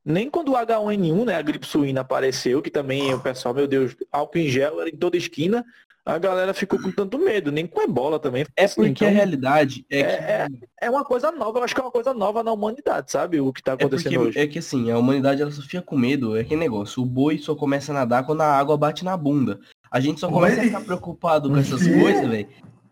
Nem 0.04 0.30
quando 0.30 0.52
o 0.52 0.54
H1N1, 0.56 1.24
né, 1.26 1.34
a 1.34 1.42
gripe 1.42 1.66
suína 1.66 2.02
apareceu, 2.02 2.62
que 2.62 2.70
também 2.70 3.12
o 3.12 3.20
pessoal, 3.20 3.52
meu 3.54 3.66
Deus, 3.66 3.96
álcool 4.12 4.38
em 4.38 4.48
gel 4.48 4.80
era 4.80 4.88
em 4.88 4.96
toda 4.96 5.16
esquina, 5.16 5.64
a 6.06 6.18
galera 6.18 6.54
ficou 6.54 6.80
com 6.80 6.90
tanto 6.92 7.18
medo, 7.18 7.50
nem 7.50 7.66
com 7.66 7.82
ebola 7.82 8.18
também. 8.20 8.46
É 8.56 8.64
Assim, 8.64 8.76
porque 8.76 8.90
então, 8.90 9.08
a 9.08 9.10
realidade 9.10 9.84
é, 9.90 10.00
é, 10.00 10.46
que. 10.48 10.58
é 10.80 10.88
uma 10.88 11.04
coisa 11.04 11.32
nova, 11.32 11.58
eu 11.58 11.64
acho 11.64 11.74
que 11.74 11.80
é 11.80 11.84
uma 11.84 11.90
coisa 11.90 12.14
nova 12.14 12.42
na 12.44 12.52
humanidade, 12.52 13.10
sabe? 13.10 13.40
O 13.40 13.52
que 13.52 13.62
tá 13.62 13.72
É 13.72 13.74
acontecendo 13.74 14.14
porque 14.14 14.28
hoje. 14.28 14.38
é 14.38 14.46
que 14.46 14.60
assim, 14.60 14.90
a 14.90 14.96
humanidade 14.98 15.42
ela 15.42 15.50
só 15.50 15.60
fica 15.62 15.82
com 15.82 15.98
medo, 15.98 16.36
é 16.36 16.40
aquele 16.40 16.60
negócio, 16.60 17.02
o 17.02 17.06
boi 17.06 17.38
só 17.38 17.54
começa 17.56 17.90
a 17.90 17.94
nadar 17.94 18.24
quando 18.24 18.42
a 18.42 18.46
água 18.56 18.76
bate 18.76 19.04
na 19.04 19.16
bunda. 19.16 19.58
A 19.90 19.98
gente 20.00 20.20
só 20.20 20.28
começa 20.30 20.60
a 20.60 20.64
ficar 20.64 20.80
preocupado 20.82 21.48
com 21.48 21.56
O 21.56 21.58
essas 21.58 21.86
coisas, 21.86 22.28
velho. 22.28 22.48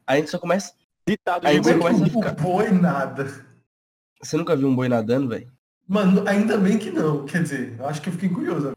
A 0.06 0.16
gente 0.16 0.30
só 0.30 0.38
começa. 0.38 0.72
Ditado 1.06 1.46
Aí 1.46 1.60
de 1.60 1.66
você 1.66 1.74
Como 1.74 1.88
é 1.88 1.92
boi. 1.92 2.00
começa 2.00 2.10
que 2.10 2.16
a 2.16 2.30
o 2.30 2.34
ficar- 2.34 2.42
boi 2.42 2.70
nada? 2.70 3.44
Você 4.22 4.36
nunca 4.36 4.56
viu 4.56 4.68
um 4.68 4.74
boi 4.74 4.88
nadando, 4.88 5.28
velho? 5.28 5.46
Mano, 5.86 6.24
ainda 6.26 6.56
bem 6.56 6.78
que 6.78 6.90
não. 6.90 7.24
Quer 7.26 7.42
dizer, 7.42 7.76
eu 7.78 7.86
acho 7.86 8.00
que 8.00 8.08
eu 8.08 8.12
fiquei 8.12 8.28
curioso. 8.30 8.72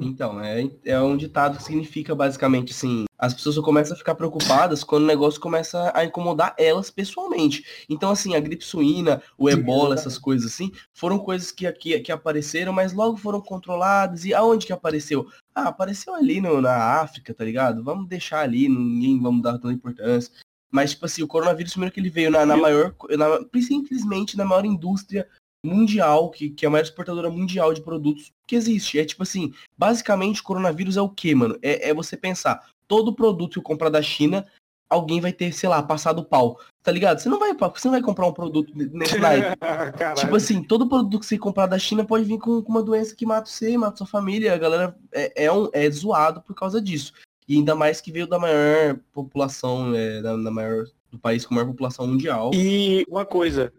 Então, 0.00 0.40
é, 0.40 0.68
é 0.84 1.00
um 1.00 1.16
ditado 1.16 1.56
que 1.56 1.62
significa 1.64 2.14
basicamente 2.14 2.72
assim, 2.72 3.04
as 3.22 3.32
pessoas 3.32 3.54
só 3.54 3.62
começam 3.62 3.94
a 3.94 3.96
ficar 3.96 4.16
preocupadas 4.16 4.82
quando 4.82 5.04
o 5.04 5.06
negócio 5.06 5.40
começa 5.40 5.92
a 5.94 6.04
incomodar 6.04 6.56
elas 6.58 6.90
pessoalmente. 6.90 7.64
Então, 7.88 8.10
assim, 8.10 8.34
a 8.34 8.40
gripe 8.40 8.64
suína, 8.64 9.22
o 9.38 9.48
ebola, 9.48 9.94
essas 9.94 10.18
coisas 10.18 10.52
assim, 10.52 10.72
foram 10.92 11.20
coisas 11.20 11.52
que 11.52 11.64
aqui 11.64 12.00
que 12.00 12.10
apareceram, 12.10 12.72
mas 12.72 12.92
logo 12.92 13.16
foram 13.16 13.40
controladas. 13.40 14.24
E 14.24 14.34
aonde 14.34 14.66
que 14.66 14.72
apareceu? 14.72 15.28
Ah, 15.54 15.68
apareceu 15.68 16.16
ali 16.16 16.40
no, 16.40 16.60
na 16.60 17.00
África, 17.00 17.32
tá 17.32 17.44
ligado? 17.44 17.84
Vamos 17.84 18.08
deixar 18.08 18.40
ali, 18.40 18.68
ninguém 18.68 19.22
vamos 19.22 19.40
dar 19.40 19.52
tanta 19.52 19.72
importância. 19.72 20.32
Mas, 20.68 20.90
tipo 20.90 21.06
assim, 21.06 21.22
o 21.22 21.28
coronavírus, 21.28 21.74
primeiro 21.74 21.94
que 21.94 22.00
ele 22.00 22.10
veio 22.10 22.28
na, 22.28 22.44
na 22.44 22.56
maior, 22.56 22.92
na, 23.10 23.60
simplesmente 23.60 24.36
na 24.36 24.44
maior 24.44 24.64
indústria 24.64 25.28
mundial, 25.64 26.28
que, 26.30 26.50
que 26.50 26.64
é 26.64 26.68
a 26.68 26.70
maior 26.70 26.82
exportadora 26.82 27.30
mundial 27.30 27.72
de 27.72 27.82
produtos 27.82 28.32
que 28.48 28.56
existe. 28.56 28.98
É 28.98 29.04
tipo 29.04 29.22
assim, 29.22 29.52
basicamente 29.78 30.40
o 30.40 30.44
coronavírus 30.44 30.96
é 30.96 31.00
o 31.00 31.08
que, 31.08 31.34
mano? 31.34 31.56
É, 31.62 31.90
é 31.90 31.94
você 31.94 32.16
pensar, 32.16 32.68
todo 32.86 33.14
produto 33.14 33.54
que 33.54 33.58
eu 33.58 33.62
comprar 33.62 33.88
da 33.88 34.02
China, 34.02 34.46
alguém 34.88 35.20
vai 35.20 35.32
ter, 35.32 35.52
sei 35.52 35.68
lá, 35.68 35.82
passado 35.82 36.24
pau. 36.24 36.58
Tá 36.82 36.90
ligado? 36.92 37.18
Você 37.18 37.28
não 37.28 37.38
vai, 37.38 37.54
você 37.54 37.88
não 37.88 37.92
vai 37.92 38.02
comprar 38.02 38.26
um 38.26 38.32
produto 38.32 38.72
nesse 38.74 39.14
tipo 40.16 40.36
assim, 40.36 40.62
todo 40.62 40.88
produto 40.88 41.20
que 41.20 41.26
você 41.26 41.38
comprar 41.38 41.66
da 41.66 41.78
China 41.78 42.04
pode 42.04 42.24
vir 42.24 42.38
com, 42.38 42.60
com 42.60 42.70
uma 42.70 42.82
doença 42.82 43.14
que 43.14 43.24
mata 43.24 43.48
você, 43.48 43.76
mata 43.78 43.98
sua 43.98 44.06
família. 44.06 44.52
A 44.52 44.58
galera 44.58 44.96
é, 45.12 45.44
é, 45.44 45.52
um, 45.52 45.68
é 45.72 45.88
zoado 45.90 46.42
por 46.42 46.54
causa 46.54 46.80
disso. 46.80 47.12
E 47.48 47.56
ainda 47.56 47.74
mais 47.74 48.00
que 48.00 48.12
veio 48.12 48.26
da 48.26 48.38
maior 48.38 48.98
população, 49.12 49.94
é, 49.94 50.20
da, 50.20 50.36
da 50.36 50.50
maior, 50.50 50.84
do 51.10 51.18
país 51.18 51.46
com 51.46 51.54
maior 51.54 51.68
população 51.68 52.06
mundial. 52.06 52.50
E 52.54 53.04
uma 53.08 53.24
coisa. 53.24 53.72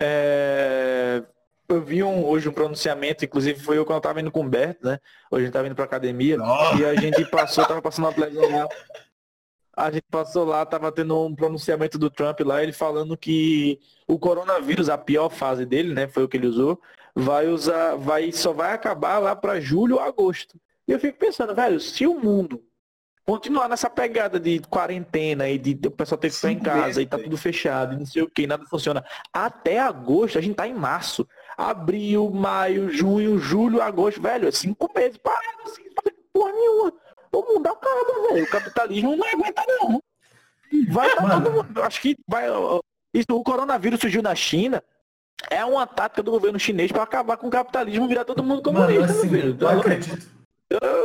É... 0.00 0.37
Eu 1.78 1.82
vi 1.84 2.02
um, 2.02 2.24
hoje 2.24 2.48
um 2.48 2.52
pronunciamento, 2.52 3.24
inclusive 3.24 3.60
foi 3.60 3.78
eu 3.78 3.86
quando 3.86 3.98
eu 3.98 4.02
tava 4.02 4.20
indo 4.20 4.32
com 4.32 4.40
o 4.40 4.42
Humberto, 4.42 4.84
né? 4.84 4.98
Hoje 5.30 5.42
a 5.42 5.44
gente 5.46 5.52
tava 5.52 5.66
indo 5.66 5.76
pra 5.76 5.84
academia. 5.84 6.36
Oh. 6.40 6.76
E 6.76 6.84
a 6.84 6.94
gente 6.96 7.24
passou, 7.26 7.64
tava 7.64 7.80
passando 7.80 8.06
uma 8.06 8.12
televisão 8.12 8.50
lá 8.50 8.68
a 9.78 9.92
gente 9.92 10.06
passou 10.10 10.44
lá, 10.44 10.66
tava 10.66 10.90
tendo 10.90 11.24
um 11.24 11.32
pronunciamento 11.32 11.96
do 11.98 12.10
Trump 12.10 12.40
lá, 12.40 12.60
ele 12.60 12.72
falando 12.72 13.16
que 13.16 13.78
o 14.08 14.18
coronavírus, 14.18 14.88
a 14.88 14.98
pior 14.98 15.28
fase 15.28 15.64
dele, 15.64 15.94
né, 15.94 16.08
foi 16.08 16.24
o 16.24 16.28
que 16.28 16.36
ele 16.36 16.48
usou, 16.48 16.80
vai 17.14 17.46
usar, 17.46 17.94
vai, 17.94 18.32
só 18.32 18.52
vai 18.52 18.72
acabar 18.72 19.18
lá 19.18 19.36
para 19.36 19.60
julho 19.60 19.94
ou 19.94 20.00
agosto. 20.00 20.58
E 20.86 20.90
eu 20.90 20.98
fico 20.98 21.16
pensando, 21.16 21.54
velho, 21.54 21.78
se 21.78 22.04
o 22.08 22.18
mundo 22.18 22.60
continuar 23.24 23.68
nessa 23.68 23.88
pegada 23.88 24.40
de 24.40 24.58
quarentena 24.60 25.48
e 25.48 25.58
de 25.58 25.78
o 25.86 25.90
pessoal 25.90 26.18
ter 26.18 26.30
que 26.30 26.36
ficar 26.36 26.50
em 26.50 26.58
casa 26.58 27.00
e 27.00 27.06
tá 27.06 27.18
tudo 27.18 27.36
fechado 27.36 27.94
e 27.94 27.98
não 27.98 28.06
sei 28.06 28.22
o 28.22 28.30
que, 28.30 28.46
nada 28.46 28.64
funciona, 28.64 29.04
até 29.32 29.78
agosto, 29.78 30.38
a 30.38 30.40
gente 30.40 30.56
tá 30.56 30.66
em 30.66 30.74
março. 30.74 31.28
Abril, 31.58 32.30
maio, 32.30 32.88
junho, 32.88 33.38
julho, 33.38 33.82
agosto, 33.82 34.22
velho, 34.22 34.46
é 34.46 34.52
cinco 34.52 34.88
meses 34.94 35.18
parado 35.18 35.62
assim, 35.66 35.82
porra 36.32 36.52
nenhuma 36.52 36.92
o 37.32 37.54
mundo 37.54 37.66
acaba, 37.66 38.28
velho. 38.28 38.44
O 38.44 38.50
capitalismo 38.50 39.16
não 39.16 39.26
aguenta, 39.26 39.64
não. 39.66 40.02
Vai 40.90 41.14
pra 41.14 41.40
todo 41.40 41.52
mundo. 41.52 41.82
Acho 41.82 42.00
que 42.00 42.16
vai. 42.26 42.46
Isso, 43.12 43.26
o 43.30 43.42
coronavírus 43.42 44.00
surgiu 44.00 44.22
na 44.22 44.34
China. 44.34 44.82
É 45.50 45.64
uma 45.64 45.86
tática 45.86 46.22
do 46.22 46.32
governo 46.32 46.58
chinês 46.58 46.90
para 46.90 47.02
acabar 47.02 47.36
com 47.36 47.46
o 47.46 47.50
capitalismo 47.50 48.08
virar 48.08 48.24
todo 48.24 48.42
mundo 48.42 48.60
comunista, 48.60 49.06
Mano, 49.06 49.20
assim. 49.20 49.56
Eu 49.60 49.68
acredito. 49.68 50.26
Eu, 50.68 51.04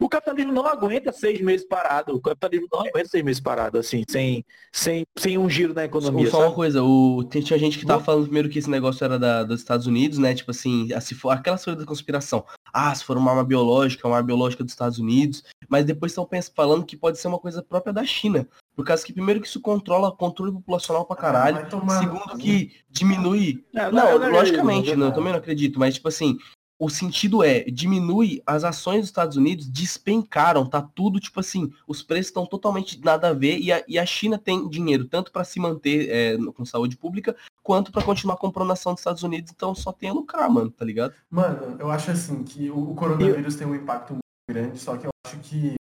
o 0.00 0.08
capitalismo 0.08 0.52
não 0.52 0.66
aguenta 0.66 1.12
seis 1.12 1.40
meses 1.40 1.66
parado. 1.66 2.16
O 2.16 2.20
capitalismo 2.20 2.66
não 2.72 2.80
aguenta 2.80 3.08
seis 3.08 3.22
meses 3.22 3.40
parado, 3.40 3.78
assim, 3.78 4.02
sem, 4.08 4.44
sem, 4.72 5.04
sem 5.18 5.36
um 5.36 5.48
giro 5.48 5.74
na 5.74 5.84
economia. 5.84 6.30
Só, 6.30 6.38
só 6.38 6.46
uma 6.46 6.54
coisa, 6.54 6.82
o, 6.82 7.22
tinha 7.24 7.58
gente 7.58 7.78
que 7.78 7.84
tava 7.84 8.02
falando 8.02 8.24
primeiro 8.24 8.48
que 8.48 8.58
esse 8.58 8.70
negócio 8.70 9.04
era 9.04 9.18
da, 9.18 9.44
dos 9.44 9.60
Estados 9.60 9.86
Unidos, 9.86 10.18
né? 10.18 10.34
Tipo 10.34 10.52
assim, 10.52 10.88
se 11.00 11.14
for 11.14 11.30
aquela 11.30 11.58
coisa 11.58 11.78
da 11.78 11.86
conspiração. 11.86 12.44
Ah, 12.72 12.94
se 12.94 13.04
for 13.04 13.16
uma 13.18 13.30
arma 13.30 13.44
biológica, 13.44 14.06
uma 14.08 14.16
arma 14.16 14.26
biológica 14.26 14.64
dos 14.64 14.72
Estados 14.72 14.98
Unidos. 14.98 15.44
Mas 15.68 15.84
depois 15.84 16.12
estão 16.12 16.28
falando 16.54 16.84
que 16.84 16.96
pode 16.96 17.18
ser 17.18 17.28
uma 17.28 17.38
coisa 17.38 17.62
própria 17.62 17.92
da 17.92 18.04
China. 18.04 18.48
Por 18.74 18.84
causa 18.84 19.04
que, 19.04 19.12
primeiro, 19.12 19.40
que 19.40 19.46
isso 19.46 19.60
controla 19.60 20.10
controle 20.10 20.52
populacional 20.52 21.04
pra 21.04 21.16
caralho. 21.16 21.68
Segundo, 21.98 22.38
que 22.38 22.72
diminui. 22.88 23.64
É, 23.74 23.90
não, 23.90 24.18
não, 24.18 24.30
logicamente, 24.30 24.96
não, 24.96 25.08
eu 25.08 25.12
também 25.12 25.32
não 25.32 25.38
acredito. 25.38 25.78
Mas, 25.78 25.94
tipo 25.94 26.08
assim, 26.08 26.38
o 26.80 26.88
sentido 26.88 27.44
é, 27.44 27.60
diminui, 27.64 28.42
as 28.46 28.64
ações 28.64 29.00
dos 29.00 29.10
Estados 29.10 29.36
Unidos 29.36 29.68
despencaram, 29.68 30.64
tá 30.64 30.80
tudo, 30.80 31.20
tipo 31.20 31.38
assim, 31.38 31.70
os 31.86 32.02
preços 32.02 32.28
estão 32.28 32.46
totalmente 32.46 32.98
nada 33.04 33.28
a 33.28 33.34
ver, 33.34 33.58
e 33.58 33.70
a, 33.70 33.84
e 33.86 33.98
a 33.98 34.06
China 34.06 34.38
tem 34.38 34.66
dinheiro 34.66 35.04
tanto 35.04 35.30
para 35.30 35.44
se 35.44 35.60
manter 35.60 36.08
é, 36.08 36.38
com 36.54 36.64
saúde 36.64 36.96
pública, 36.96 37.36
quanto 37.62 37.92
para 37.92 38.02
continuar 38.02 38.38
comprando 38.38 38.72
ação 38.72 38.94
dos 38.94 39.00
Estados 39.00 39.22
Unidos, 39.22 39.52
então 39.54 39.74
só 39.74 39.92
tem 39.92 40.08
a 40.08 40.14
lucrar, 40.14 40.50
mano, 40.50 40.70
tá 40.70 40.82
ligado? 40.82 41.12
Mano, 41.28 41.76
eu 41.78 41.90
acho 41.90 42.12
assim, 42.12 42.42
que 42.42 42.70
o, 42.70 42.94
coronavírus 42.94 43.56
tem 43.56 43.66
um 43.66 43.74
impacto 43.74 44.14
muito 44.14 44.22
grande, 44.48 44.78
só 44.78 44.96
que 44.96 45.06
eu 45.06 45.10
acho 45.26 45.38
que 45.40 45.74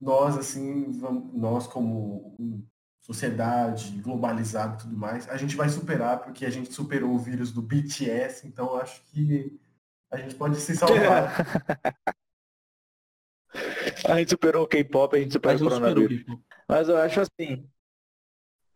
nós, 0.00 0.38
assim, 0.38 0.90
vamos, 0.92 1.34
nós 1.34 1.66
como 1.66 2.34
sociedade 3.02 3.90
globalizada 3.98 4.74
e 4.74 4.78
tudo 4.78 4.96
mais, 4.96 5.28
a 5.28 5.36
gente 5.36 5.54
vai 5.54 5.68
superar, 5.68 6.22
porque 6.22 6.46
a 6.46 6.50
gente 6.50 6.72
superou 6.72 7.14
o 7.14 7.18
vírus 7.18 7.52
do 7.52 7.60
BTS, 7.60 8.48
então 8.48 8.68
eu 8.68 8.76
acho 8.78 9.02
que 9.12 9.60
a 10.10 10.16
gente 10.16 10.34
pode 10.34 10.56
se 10.56 10.76
salvar. 10.76 11.32
a 14.08 14.18
gente 14.18 14.30
superou 14.30 14.64
o 14.64 14.68
K-pop, 14.68 15.16
a 15.16 15.20
gente 15.20 15.32
superou 15.32 15.54
a 15.54 15.58
gente 15.58 15.66
o 15.66 15.70
coronavírus. 15.70 16.18
Superou. 16.18 16.40
Mas 16.68 16.88
eu 16.88 16.96
acho 16.96 17.20
assim. 17.20 17.68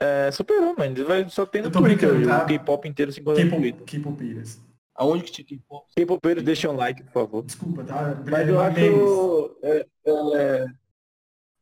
É, 0.00 0.31
superou, 0.31 0.74
mano. 0.76 1.04
Vai 1.04 1.28
só 1.28 1.42
no 1.42 1.70
Twitter. 1.70 2.26
Tá? 2.26 2.44
O 2.44 2.46
K-pop 2.46 2.88
inteiro 2.88 3.12
se 3.12 3.20
encontra 3.20 3.44
no 3.44 3.50
Twitter. 3.50 3.85
K-popeiras. 3.85 4.61
Aonde 4.94 5.24
que 5.24 5.31
tinha 5.31 5.46
K-pop? 5.46 5.87
K-popeiros, 5.94 6.42
deixa 6.42 6.70
um 6.70 6.76
like, 6.76 7.02
por 7.04 7.12
favor. 7.12 7.42
Desculpa, 7.42 7.85
tá? 7.85 8.22
Mas 8.28 8.48
eu 8.48 8.61
acho. 8.61 9.57
É, 9.62 9.87
é, 10.07 10.66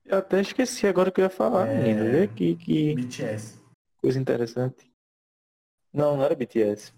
eu 0.04 0.18
até 0.18 0.40
esqueci 0.40 0.86
agora 0.86 1.10
o 1.10 1.12
que 1.12 1.20
eu 1.20 1.24
ia 1.24 1.30
falar, 1.30 1.68
é... 1.68 1.74
menino. 1.74 2.10
Vê 2.10 2.22
aqui 2.22 2.56
que. 2.56 2.94
BTS. 2.94 3.58
Coisa 3.98 4.18
interessante. 4.18 4.90
Não, 5.92 6.16
não 6.16 6.24
era 6.24 6.34
BTS. 6.34 6.92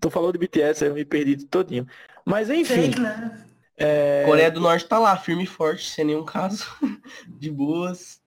Tu 0.00 0.10
falou 0.10 0.32
de 0.32 0.38
BTS, 0.38 0.84
eu 0.84 0.94
me 0.94 1.04
perdi 1.04 1.46
todinho. 1.46 1.86
Mas 2.30 2.48
enfim. 2.48 2.92
É... 3.76 4.22
Coreia 4.24 4.50
do 4.50 4.60
Norte 4.60 4.86
tá 4.86 4.98
lá, 4.98 5.16
firme 5.16 5.44
e 5.44 5.46
forte, 5.46 5.90
sem 5.90 6.04
nenhum 6.04 6.24
caso. 6.24 6.64
de 7.26 7.50
boas. 7.50 8.20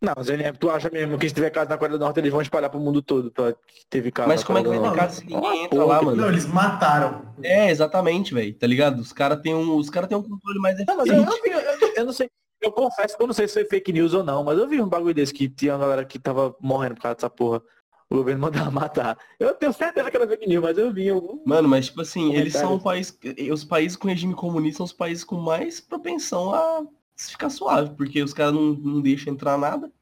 Não, 0.00 0.14
Zé, 0.22 0.52
tu 0.52 0.70
acha 0.70 0.88
mesmo 0.90 1.18
que 1.18 1.28
se 1.28 1.34
tiver 1.34 1.50
caso 1.50 1.70
na 1.70 1.78
Coreia 1.78 1.98
do 1.98 2.04
Norte, 2.04 2.20
eles 2.20 2.30
vão 2.30 2.42
espalhar 2.42 2.70
pro 2.70 2.78
mundo 2.78 3.00
todo. 3.02 3.32
Pra... 3.32 3.54
Teve 3.88 4.12
caso 4.12 4.28
Mas 4.28 4.44
como 4.44 4.58
é 4.58 4.62
que 4.62 4.68
vai 4.68 4.80
ter 4.80 4.96
caso 4.96 5.16
se 5.16 5.26
ninguém 5.26 5.64
entra 5.64 5.84
lá, 5.84 6.02
mano? 6.02 6.16
Não, 6.16 6.28
eles 6.28 6.46
mataram. 6.46 7.34
É, 7.42 7.70
exatamente, 7.70 8.34
velho. 8.34 8.54
Tá 8.54 8.66
ligado? 8.66 9.00
Os 9.00 9.12
caras 9.12 9.40
têm 9.40 9.54
um, 9.54 9.76
os 9.76 9.88
cara 9.88 10.06
tem 10.06 10.16
um 10.16 10.22
controle 10.22 10.60
mais 10.60 10.78
eficiente. 10.78 11.10
Não, 11.10 11.36
eu, 11.46 11.60
eu, 11.60 11.94
eu, 11.96 12.04
não 12.04 12.12
sei. 12.12 12.30
Eu 12.60 12.70
confesso 12.70 13.16
que 13.16 13.22
eu 13.22 13.26
não 13.26 13.34
sei 13.34 13.48
se 13.48 13.54
foi 13.54 13.64
fake 13.64 13.92
news 13.92 14.14
ou 14.14 14.22
não, 14.22 14.44
mas 14.44 14.58
eu 14.58 14.68
vi 14.68 14.80
um 14.80 14.88
bagulho 14.88 15.14
desse 15.14 15.32
que 15.32 15.48
tinha 15.48 15.74
uma 15.74 15.80
galera 15.80 16.04
que 16.04 16.18
tava 16.18 16.54
morrendo 16.60 16.96
por 16.96 17.02
causa 17.02 17.14
dessa 17.14 17.30
porra 17.30 17.62
o 18.10 18.16
governo 18.16 18.42
mandava 18.42 18.70
matar. 18.70 19.18
Eu 19.38 19.54
tenho 19.54 19.72
certeza 19.72 20.10
que 20.10 20.16
era 20.16 20.26
fake 20.26 20.48
news, 20.48 20.62
mas 20.62 20.78
eu 20.78 20.92
vi 20.92 21.10
algum. 21.10 21.42
Mano, 21.44 21.68
mas 21.68 21.86
tipo 21.86 22.00
assim, 22.00 22.34
eles 22.34 22.54
são 22.54 22.74
um 22.74 22.80
país. 22.80 23.16
Os 23.52 23.64
países 23.64 23.96
com 23.96 24.08
regime 24.08 24.34
comunista 24.34 24.78
são 24.78 24.86
os 24.86 24.92
países 24.92 25.24
com 25.24 25.36
mais 25.36 25.80
propensão 25.80 26.54
a 26.54 26.86
ficar 27.16 27.50
suave, 27.50 27.94
porque 27.94 28.22
os 28.22 28.32
caras 28.32 28.54
não, 28.54 28.72
não 28.72 29.00
deixam 29.00 29.32
entrar 29.32 29.58
nada. 29.58 29.92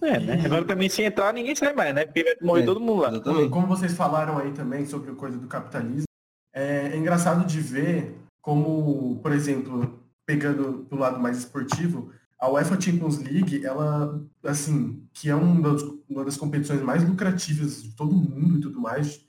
É, 0.00 0.18
né? 0.18 0.42
Agora 0.46 0.64
também 0.64 0.88
se 0.88 1.02
entrar 1.02 1.34
ninguém 1.34 1.54
sai 1.54 1.74
mais, 1.74 1.94
né? 1.94 2.06
Porque 2.06 2.24
vai 2.24 2.36
morrer 2.40 2.62
é, 2.62 2.66
todo 2.66 2.80
mundo 2.80 3.02
lá. 3.02 3.10
Exatamente. 3.10 3.50
Como 3.50 3.66
vocês 3.66 3.92
falaram 3.94 4.38
aí 4.38 4.52
também 4.52 4.86
sobre 4.86 5.10
a 5.10 5.14
coisa 5.14 5.36
do 5.36 5.46
capitalismo, 5.46 6.06
é, 6.54 6.88
é 6.92 6.96
engraçado 6.96 7.44
de 7.46 7.60
ver 7.60 8.16
como, 8.40 9.20
por 9.20 9.32
exemplo, 9.32 10.00
pegando 10.24 10.84
do 10.84 10.96
lado 10.96 11.20
mais 11.20 11.36
esportivo, 11.36 12.10
a 12.40 12.50
UEFA 12.50 12.80
Champions 12.80 13.18
League, 13.18 13.64
ela, 13.64 14.18
assim, 14.42 15.06
que 15.12 15.28
é 15.28 15.34
uma 15.34 15.70
das, 15.70 15.82
uma 16.08 16.24
das 16.24 16.38
competições 16.38 16.80
mais 16.80 17.06
lucrativas 17.06 17.82
de 17.82 17.94
todo 17.94 18.16
mundo 18.16 18.58
e 18.58 18.60
tudo 18.62 18.80
mais, 18.80 19.20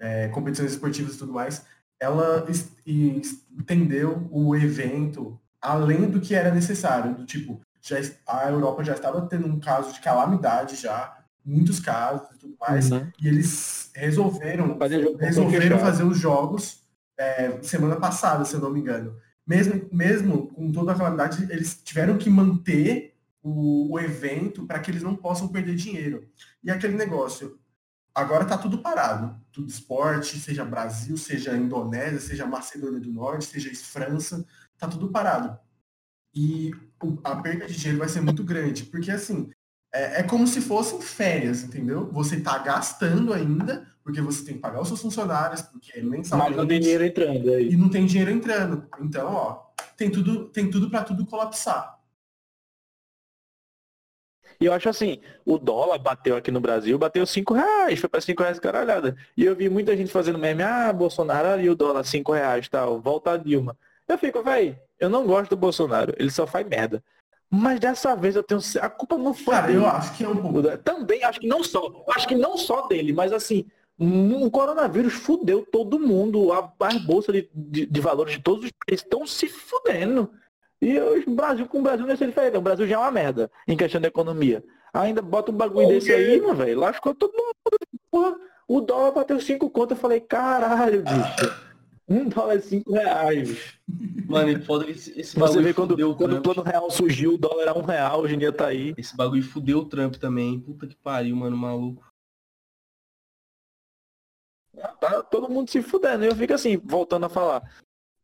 é, 0.00 0.28
competições 0.28 0.70
esportivas 0.70 1.16
e 1.16 1.18
tudo 1.18 1.32
mais, 1.32 1.66
ela 1.98 2.46
entendeu 2.86 4.28
o 4.30 4.54
evento 4.54 5.38
além 5.60 6.08
do 6.08 6.20
que 6.20 6.34
era 6.34 6.54
necessário, 6.54 7.14
do 7.14 7.24
tipo, 7.26 7.60
já, 7.80 7.96
a 8.26 8.48
Europa 8.50 8.84
já 8.84 8.94
estava 8.94 9.22
tendo 9.22 9.46
um 9.46 9.58
caso 9.58 9.92
de 9.92 10.00
calamidade 10.00 10.76
já, 10.76 11.18
muitos 11.44 11.80
casos 11.80 12.28
e 12.34 12.38
tudo 12.38 12.56
mais, 12.60 12.90
uhum. 12.92 13.10
e 13.20 13.26
eles 13.26 13.90
resolveram, 13.94 14.78
resolveram 15.18 15.78
fazer 15.80 16.04
os 16.04 16.18
jogos 16.18 16.82
é, 17.18 17.60
semana 17.62 17.96
passada, 17.96 18.44
se 18.44 18.54
eu 18.54 18.60
não 18.60 18.70
me 18.70 18.80
engano 18.80 19.16
mesmo, 19.46 19.88
mesmo 19.92 20.48
com 20.48 20.70
toda 20.70 20.92
a 20.92 20.94
calamidade, 20.94 21.50
eles 21.50 21.80
tiveram 21.82 22.16
que 22.16 22.30
manter 22.30 23.16
o, 23.42 23.92
o 23.92 24.00
evento 24.00 24.66
para 24.66 24.78
que 24.78 24.90
eles 24.90 25.02
não 25.02 25.16
possam 25.16 25.48
perder 25.48 25.74
dinheiro. 25.74 26.28
E 26.62 26.70
aquele 26.70 26.96
negócio, 26.96 27.58
agora 28.14 28.44
está 28.44 28.56
tudo 28.56 28.78
parado. 28.78 29.40
Tudo 29.50 29.68
esporte, 29.68 30.38
seja 30.38 30.64
Brasil, 30.64 31.16
seja 31.16 31.56
Indonésia, 31.56 32.20
seja 32.20 32.46
Macedônia 32.46 33.00
do 33.00 33.10
Norte, 33.10 33.46
seja 33.46 33.74
França, 33.74 34.46
está 34.74 34.86
tudo 34.88 35.10
parado. 35.10 35.58
E 36.34 36.70
a 37.24 37.36
perda 37.36 37.66
de 37.66 37.76
dinheiro 37.76 37.98
vai 37.98 38.08
ser 38.08 38.20
muito 38.20 38.42
grande, 38.42 38.84
porque 38.84 39.10
assim, 39.10 39.50
é, 39.92 40.20
é 40.20 40.22
como 40.22 40.46
se 40.46 40.60
fossem 40.60 41.00
férias, 41.00 41.62
entendeu? 41.62 42.08
Você 42.12 42.36
está 42.36 42.58
gastando 42.58 43.32
ainda, 43.32 43.86
porque 44.02 44.20
você 44.20 44.44
tem 44.44 44.54
que 44.54 44.60
pagar 44.60 44.80
os 44.80 44.88
seus 44.88 45.00
funcionários, 45.00 45.60
porque 45.62 45.98
é 45.98 46.02
mensalmente. 46.02 46.50
Mas 46.50 46.56
não 46.56 46.66
tem 46.66 46.80
dinheiro 46.80 47.04
entrando 47.04 47.50
aí. 47.50 47.70
E 47.70 47.76
não 47.76 47.88
tem 47.88 48.06
dinheiro 48.06 48.30
entrando. 48.30 48.88
Então, 49.00 49.32
ó, 49.32 49.66
tem 49.96 50.10
tudo, 50.10 50.48
tem 50.48 50.70
tudo 50.70 50.88
para 50.88 51.04
tudo 51.04 51.26
colapsar. 51.26 52.00
E 54.60 54.66
eu 54.66 54.72
acho 54.72 54.88
assim, 54.88 55.20
o 55.44 55.58
dólar 55.58 55.98
bateu 55.98 56.36
aqui 56.36 56.50
no 56.50 56.60
Brasil, 56.60 56.96
bateu 56.96 57.26
5 57.26 57.52
reais, 57.52 57.98
foi 57.98 58.08
para 58.08 58.20
5 58.20 58.42
reais 58.42 58.60
caralhada. 58.60 59.16
E 59.36 59.44
eu 59.44 59.56
vi 59.56 59.68
muita 59.68 59.96
gente 59.96 60.12
fazendo 60.12 60.38
meme, 60.38 60.62
ah, 60.62 60.92
Bolsonaro 60.92 61.48
ali 61.48 61.68
o 61.68 61.74
dólar 61.74 62.04
5 62.04 62.32
reais 62.32 62.68
tal, 62.68 63.00
volta 63.00 63.32
a 63.32 63.36
Dilma. 63.36 63.76
Eu 64.06 64.16
fico, 64.16 64.40
velho, 64.42 64.78
eu 65.00 65.10
não 65.10 65.26
gosto 65.26 65.50
do 65.50 65.56
Bolsonaro, 65.56 66.14
ele 66.16 66.30
só 66.30 66.46
faz 66.46 66.64
merda. 66.64 67.02
Mas 67.54 67.78
dessa 67.78 68.16
vez 68.16 68.34
eu 68.34 68.42
tenho. 68.42 68.62
A 68.80 68.88
culpa 68.88 69.18
não 69.18 69.34
foi. 69.34 69.52
Cara, 69.52 69.66
dele. 69.66 69.80
eu 69.80 69.86
acho 69.86 70.16
que 70.16 70.24
é 70.24 70.28
um 70.28 70.36
pouco. 70.36 70.62
Também, 70.78 71.22
acho 71.22 71.38
que 71.38 71.46
não 71.46 71.62
só. 71.62 72.02
Acho 72.16 72.26
que 72.26 72.34
não 72.34 72.56
só 72.56 72.86
dele, 72.88 73.12
mas 73.12 73.30
assim, 73.30 73.66
o 73.98 74.50
coronavírus 74.50 75.12
fudeu 75.12 75.62
todo 75.70 76.00
mundo. 76.00 76.48
As 76.80 76.96
bolsas 77.04 77.34
de, 77.34 77.50
de, 77.54 77.84
de, 77.84 78.00
valores 78.00 78.32
de 78.36 78.42
todos 78.42 78.64
os 78.64 78.70
países 78.70 79.04
estão 79.04 79.26
se 79.26 79.48
fudendo. 79.48 80.30
E 80.80 80.98
o 80.98 81.30
Brasil 81.30 81.66
com 81.66 81.80
o 81.80 81.82
Brasil 81.82 82.06
não 82.06 82.14
é 82.14 82.16
diferente. 82.16 82.56
O 82.56 82.62
Brasil 82.62 82.86
já 82.86 82.94
é 82.94 82.98
uma 82.98 83.10
merda 83.10 83.50
em 83.68 83.76
questão 83.76 84.00
de 84.00 84.06
economia. 84.06 84.64
Ainda 84.94 85.20
bota 85.20 85.52
um 85.52 85.54
bagulho 85.54 85.88
desse 85.88 86.10
aí, 86.10 86.40
mano, 86.40 86.54
velho. 86.54 86.80
Lascou 86.80 87.14
todo 87.14 87.36
mundo. 87.36 87.54
Porra, 88.10 88.34
o 88.66 88.80
dólar 88.80 89.12
bateu 89.12 89.38
5 89.38 89.68
contas. 89.68 89.98
Eu 89.98 90.00
falei, 90.00 90.20
caralho, 90.20 91.02
bicho. 91.02 91.62
Um 92.08 92.28
dólar 92.28 92.56
é 92.56 92.60
5 92.60 92.92
reais. 92.92 93.78
Mano, 94.26 94.50
e 94.50 94.60
foda 94.60 94.90
esse, 94.90 95.18
esse 95.18 95.34
Você 95.34 95.40
bagulho 95.40 95.62
vê 95.62 95.74
quando, 95.74 95.92
o 95.92 96.16
quando 96.16 96.36
o 96.36 96.42
plano 96.42 96.62
real 96.62 96.90
surgiu, 96.90 97.34
o 97.34 97.38
dólar 97.38 97.62
era 97.62 97.78
um 97.78 97.82
real, 97.82 98.20
hoje 98.20 98.34
em 98.34 98.38
dia 98.38 98.52
tá 98.52 98.66
aí. 98.66 98.94
Esse 98.96 99.16
bagulho 99.16 99.42
fudeu 99.42 99.78
o 99.78 99.84
Trump 99.84 100.16
também. 100.16 100.60
Puta 100.60 100.86
que 100.86 100.96
pariu, 100.96 101.36
mano, 101.36 101.56
maluco. 101.56 102.04
Tá 105.00 105.22
todo 105.22 105.48
mundo 105.48 105.70
se 105.70 105.82
fudendo. 105.82 106.24
E 106.24 106.28
eu 106.28 106.34
fico 106.34 106.52
assim, 106.52 106.76
voltando 106.76 107.26
a 107.26 107.28
falar. 107.28 107.62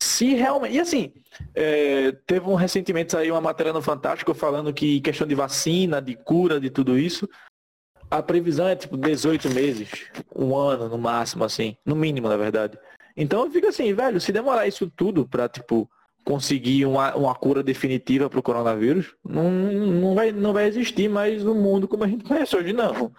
Se 0.03 0.35
realmente. 0.35 0.75
E 0.75 0.81
assim, 0.81 1.12
é, 1.55 2.12
teve 2.27 2.49
um 2.49 2.55
recentemente 2.55 3.17
aí 3.17 3.31
uma 3.31 3.41
matéria 3.41 3.73
no 3.73 3.83
Fantástico 3.83 4.35
falando 4.35 4.73
que 4.73 5.01
questão 5.01 5.27
de 5.27 5.35
vacina, 5.35 6.01
de 6.01 6.17
cura, 6.17 6.61
de 6.61 6.71
tudo 6.71 6.99
isso, 6.99 7.29
a 8.11 8.23
previsão 8.23 8.67
é 8.69 8.77
tipo 8.77 8.97
18 8.97 9.51
meses, 9.51 10.11
um 10.35 10.57
ano 10.57 10.88
no 10.88 10.99
máximo, 10.99 11.45
assim, 11.45 11.77
no 11.85 11.95
mínimo, 11.95 12.29
na 12.29 12.37
verdade. 12.37 12.79
Então 13.20 13.44
eu 13.44 13.50
fico 13.50 13.66
assim, 13.66 13.92
velho, 13.92 14.20
se 14.20 14.31
demorar 14.31 14.68
isso 14.68 14.88
tudo 14.88 15.26
pra, 15.26 15.48
tipo, 15.48 15.90
conseguir 16.24 16.87
uma, 16.87 17.16
uma 17.16 17.35
cura 17.35 17.64
definitiva 17.64 18.31
pro 18.31 18.42
coronavírus, 18.42 19.16
não, 19.24 19.50
não, 19.50 20.14
vai, 20.14 20.31
não 20.31 20.52
vai 20.52 20.68
existir 20.68 21.09
mais 21.09 21.44
o 21.44 21.52
mundo 21.52 21.88
como 21.88 22.04
a 22.04 22.07
gente 22.07 22.24
conhece 22.24 22.57
hoje, 22.57 22.72
não. 22.72 23.12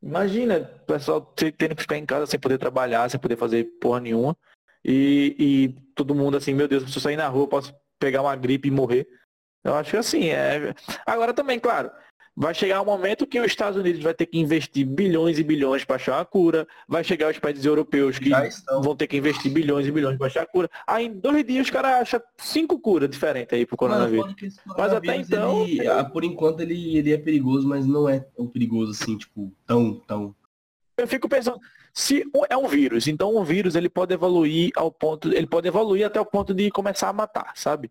Imagina, 0.00 0.70
o 0.82 0.86
pessoal 0.86 1.20
tendo 1.34 1.74
que 1.74 1.82
ficar 1.82 1.98
em 1.98 2.06
casa 2.06 2.26
sem 2.26 2.38
poder 2.38 2.58
trabalhar, 2.58 3.10
sem 3.10 3.18
poder 3.18 3.36
fazer 3.36 3.64
porra 3.80 3.98
nenhuma. 3.98 4.36
E, 4.84 5.34
e 5.36 5.68
todo 5.96 6.14
mundo 6.14 6.36
assim, 6.36 6.54
meu 6.54 6.68
Deus, 6.68 6.88
se 6.88 6.96
eu 6.96 7.02
sair 7.02 7.16
na 7.16 7.26
rua, 7.26 7.48
posso 7.48 7.74
pegar 7.98 8.22
uma 8.22 8.36
gripe 8.36 8.68
e 8.68 8.70
morrer. 8.70 9.08
Eu 9.64 9.74
acho 9.74 9.90
que 9.90 9.96
assim, 9.96 10.28
é. 10.28 10.74
Agora 11.04 11.34
também, 11.34 11.58
claro, 11.58 11.90
vai 12.36 12.52
chegar 12.52 12.82
um 12.82 12.84
momento 12.84 13.26
que 13.26 13.38
os 13.38 13.46
Estados 13.46 13.78
Unidos 13.78 14.02
vai 14.02 14.12
ter 14.12 14.26
que 14.26 14.38
investir 14.38 14.84
bilhões 14.84 15.38
e 15.38 15.44
bilhões 15.44 15.84
para 15.84 15.96
achar 15.96 16.18
uma 16.18 16.24
cura, 16.24 16.66
vai 16.88 17.04
chegar 17.04 17.30
os 17.30 17.38
países 17.38 17.64
europeus 17.64 18.18
que 18.18 18.30
vão 18.82 18.96
ter 18.96 19.06
que 19.06 19.16
investir 19.16 19.52
bilhões 19.52 19.86
e 19.86 19.92
bilhões 19.92 20.18
para 20.18 20.26
achar 20.26 20.42
a 20.42 20.46
cura. 20.46 20.68
Aí 20.86 21.06
em 21.06 21.12
dois 21.12 21.44
dias 21.44 21.66
os 21.66 21.70
caras 21.70 21.92
acham 22.02 22.20
cinco 22.36 22.78
curas 22.80 23.08
diferentes 23.08 23.52
aí 23.56 23.64
pro 23.64 23.76
Mano, 23.80 23.94
coronavírus. 23.94 24.42
esse 24.42 24.60
Mas 24.66 24.92
até 24.92 25.00
coronavírus, 25.06 25.28
então- 25.28 25.66
ele- 25.66 25.86
ah, 25.86 26.04
por 26.04 26.24
enquanto 26.24 26.60
ele, 26.60 26.96
ele 26.96 27.12
é 27.12 27.18
perigoso, 27.18 27.68
mas 27.68 27.86
não 27.86 28.08
é 28.08 28.18
tão 28.20 28.46
perigoso 28.48 28.90
assim, 28.90 29.16
tipo, 29.16 29.52
tão, 29.66 29.94
tão. 30.06 30.34
Eu 30.96 31.08
fico 31.08 31.28
pensando, 31.28 31.58
se 31.92 32.24
é 32.48 32.56
um 32.56 32.68
vírus, 32.68 33.08
então 33.08 33.34
o 33.36 33.44
vírus 33.44 33.74
ele 33.74 33.88
pode 33.88 34.14
evoluir 34.14 34.70
ao 34.76 34.90
ponto, 34.92 35.32
ele 35.32 35.46
pode 35.46 35.66
evoluir 35.66 36.06
até 36.06 36.20
o 36.20 36.26
ponto 36.26 36.54
de 36.54 36.70
começar 36.70 37.08
a 37.08 37.12
matar, 37.12 37.52
sabe? 37.56 37.90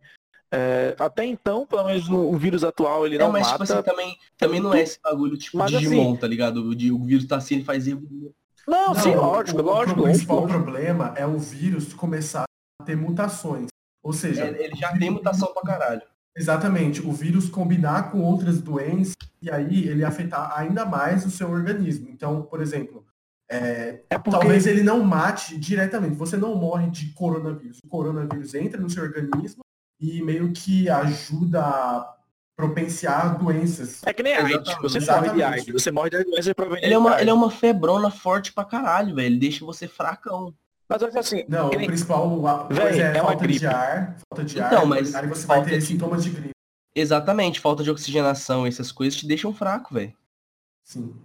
É, 0.55 0.95
até 0.99 1.25
então, 1.25 1.65
pelo 1.65 1.85
menos 1.85 2.07
o, 2.07 2.15
o 2.15 2.37
vírus 2.37 2.63
atual 2.63 3.07
ele 3.07 3.17
Não, 3.17 3.25
não 3.25 3.31
mas 3.33 3.47
mata. 3.47 3.63
tipo 3.65 3.73
assim, 3.73 3.81
também, 3.83 4.17
também 4.37 4.59
não 4.59 4.71
é 4.73 4.81
esse 4.81 4.99
bagulho 5.01 5.35
tipo 5.35 5.57
Mas, 5.57 5.71
Digimon, 5.71 6.11
assim- 6.11 6.19
tá 6.19 6.27
ligado? 6.27 6.57
O, 6.57 6.75
de- 6.75 6.91
o 6.91 7.03
vírus 7.03 7.25
tá 7.25 7.37
assim, 7.37 7.55
ele 7.55 7.63
faz 7.63 7.87
erro. 7.87 8.01
Não, 8.67 8.93
sim, 8.93 9.15
Não, 9.15 9.21
lógico, 9.21 9.59
o, 9.59 9.63
lógico, 9.63 9.99
O 9.99 10.03
principal 10.03 10.41
lógico. 10.41 10.61
problema 10.61 11.13
é 11.17 11.25
o 11.25 11.39
vírus 11.39 11.91
começar 11.93 12.43
a 12.79 12.83
ter 12.85 12.95
mutações. 12.95 13.67
Ou 14.03 14.13
seja, 14.13 14.45
É, 14.45 14.63
ele 14.65 14.75
já 14.75 14.95
tem 14.97 15.09
mutação 15.09 15.51
pra 15.53 15.63
caralho. 15.63 16.01
exatamente, 16.37 17.01
o 17.01 17.11
vírus 17.11 17.49
combinar 17.49 18.11
com 18.11 18.21
outras 18.21 18.61
doenças 18.61 19.15
e 19.41 19.49
aí 19.49 19.87
ele 19.87 20.05
afetar 20.05 20.53
ainda 20.57 20.85
mais 20.85 21.25
o 21.25 21.31
seu 21.31 21.49
organismo. 21.49 22.07
Então, 22.09 22.43
por 22.43 22.61
exemplo, 22.61 23.03
é, 23.49 24.01
É 24.09 24.17
porque 24.19 24.31
talvez 24.37 24.67
ele 24.67 24.83
não 24.83 25.03
mate 25.03 25.57
diretamente. 25.57 26.15
Você 26.15 26.37
não 26.37 26.55
morre 26.55 26.89
de 26.91 27.07
coronavírus. 27.13 27.79
O 27.83 27.87
coronavírus 27.87 28.53
entra 28.53 28.79
no 28.79 28.89
seu 28.89 29.03
organismo 29.03 29.63
e 29.99 30.21
meio 30.21 30.51
que 30.51 30.89
ajuda 30.89 31.61
a 31.61 32.15
propenciar 32.55 33.37
doenças. 33.37 34.01
é 34.05 34.13
que 34.13 34.21
nem 34.23 34.33
AIDS, 34.35 34.51
Exatamente, 34.69 34.81
você 34.81 34.99
morre 35.11 35.29
de. 35.31 35.43
AIDS, 35.43 35.73
você 35.73 35.91
morre 35.91 36.09
de 36.09 36.23
doença 36.23 36.55
proveniente 36.55 36.85
Ele 36.85 36.93
é 36.93 36.97
uma, 36.97 37.09
AIDS. 37.11 37.21
ele 37.21 37.29
é 37.29 37.33
uma 37.33 37.51
febrona 37.51 38.11
forte 38.11 38.53
pra 38.53 38.63
caralho, 38.65 39.15
velho. 39.15 39.25
Ele 39.27 39.37
deixa 39.39 39.65
você 39.65 39.87
fracão. 39.87 40.53
Mas 40.87 41.01
olha 41.01 41.19
assim, 41.19 41.43
Não, 41.47 41.67
o 41.67 41.71
principal 41.71 42.45
a- 42.47 42.67
Véi, 42.67 42.77
coisa 42.87 43.01
é, 43.01 43.17
é 43.17 43.21
falta 43.21 43.35
gripe. 43.37 43.59
de 43.59 43.67
ar, 43.67 44.17
falta 44.29 44.43
de 44.45 44.59
Então, 44.59 44.79
ar, 44.81 44.85
mas 44.85 45.15
aí 45.15 45.27
você 45.27 45.47
vai 45.47 45.63
ter 45.63 45.79
de- 45.79 45.85
sintomas 45.85 46.23
de 46.23 46.29
gripe. 46.29 46.49
Exatamente, 46.95 47.59
falta 47.59 47.83
de 47.83 47.89
oxigenação, 47.89 48.67
essas 48.67 48.91
coisas 48.91 49.17
te 49.17 49.25
deixam 49.25 49.53
fraco, 49.53 49.93
velho. 49.95 50.13
Sim. 50.83 51.15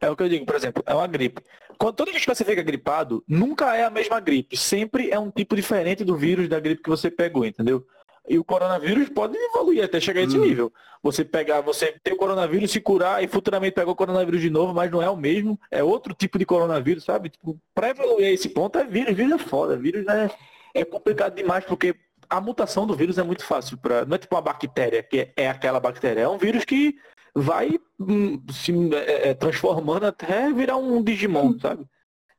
É 0.00 0.10
o 0.10 0.16
que 0.16 0.22
eu 0.24 0.28
digo, 0.28 0.44
por 0.44 0.56
exemplo, 0.56 0.82
é 0.84 0.92
uma 0.94 1.06
gripe. 1.06 1.40
Quando 1.78 1.94
toda 1.94 2.10
vez 2.10 2.24
que 2.24 2.34
você 2.34 2.44
fica 2.44 2.62
gripado, 2.62 3.22
nunca 3.26 3.76
é 3.76 3.84
a 3.84 3.90
mesma 3.90 4.20
gripe. 4.20 4.56
Sempre 4.56 5.10
é 5.10 5.18
um 5.18 5.30
tipo 5.30 5.56
diferente 5.56 6.04
do 6.04 6.16
vírus 6.16 6.48
da 6.48 6.60
gripe 6.60 6.82
que 6.82 6.90
você 6.90 7.10
pegou, 7.10 7.44
entendeu? 7.44 7.86
E 8.28 8.38
o 8.38 8.44
coronavírus 8.44 9.08
pode 9.08 9.36
evoluir 9.36 9.84
até 9.84 9.98
chegar 10.00 10.20
a 10.20 10.24
esse 10.24 10.38
Hum. 10.38 10.42
nível. 10.42 10.72
Você 11.02 11.24
pegar, 11.24 11.60
você 11.60 11.96
ter 12.04 12.12
o 12.12 12.16
coronavírus, 12.16 12.70
se 12.70 12.80
curar 12.80 13.22
e 13.22 13.26
futuramente 13.26 13.74
pegar 13.74 13.90
o 13.90 13.96
coronavírus 13.96 14.40
de 14.40 14.48
novo, 14.48 14.72
mas 14.72 14.90
não 14.92 15.02
é 15.02 15.10
o 15.10 15.16
mesmo, 15.16 15.58
é 15.70 15.82
outro 15.82 16.14
tipo 16.14 16.38
de 16.38 16.46
coronavírus, 16.46 17.02
sabe? 17.04 17.30
Tipo, 17.30 17.58
pra 17.74 17.90
evoluir 17.90 18.26
a 18.26 18.30
esse 18.30 18.48
ponto 18.48 18.78
é 18.78 18.84
vírus, 18.84 19.16
vírus 19.16 19.32
é 19.32 19.38
foda, 19.38 19.76
vírus 19.76 20.06
é, 20.06 20.30
é 20.74 20.84
complicado 20.84 21.34
demais 21.34 21.64
porque 21.64 21.96
a 22.30 22.40
mutação 22.40 22.86
do 22.86 22.94
vírus 22.94 23.18
é 23.18 23.22
muito 23.24 23.44
fácil 23.44 23.76
para, 23.76 24.06
não 24.06 24.14
é 24.14 24.18
tipo 24.18 24.34
uma 24.34 24.40
bactéria 24.40 25.02
que 25.02 25.18
é, 25.18 25.32
é 25.36 25.48
aquela 25.50 25.80
bactéria, 25.80 26.20
é 26.22 26.28
um 26.28 26.38
vírus 26.38 26.64
que 26.64 26.96
vai 27.34 27.78
hum, 27.98 28.42
se 28.50 28.72
é, 28.94 29.30
é, 29.30 29.34
transformando 29.34 30.06
até 30.06 30.52
virar 30.52 30.76
um 30.76 31.02
Digimon, 31.02 31.58
sabe? 31.58 31.86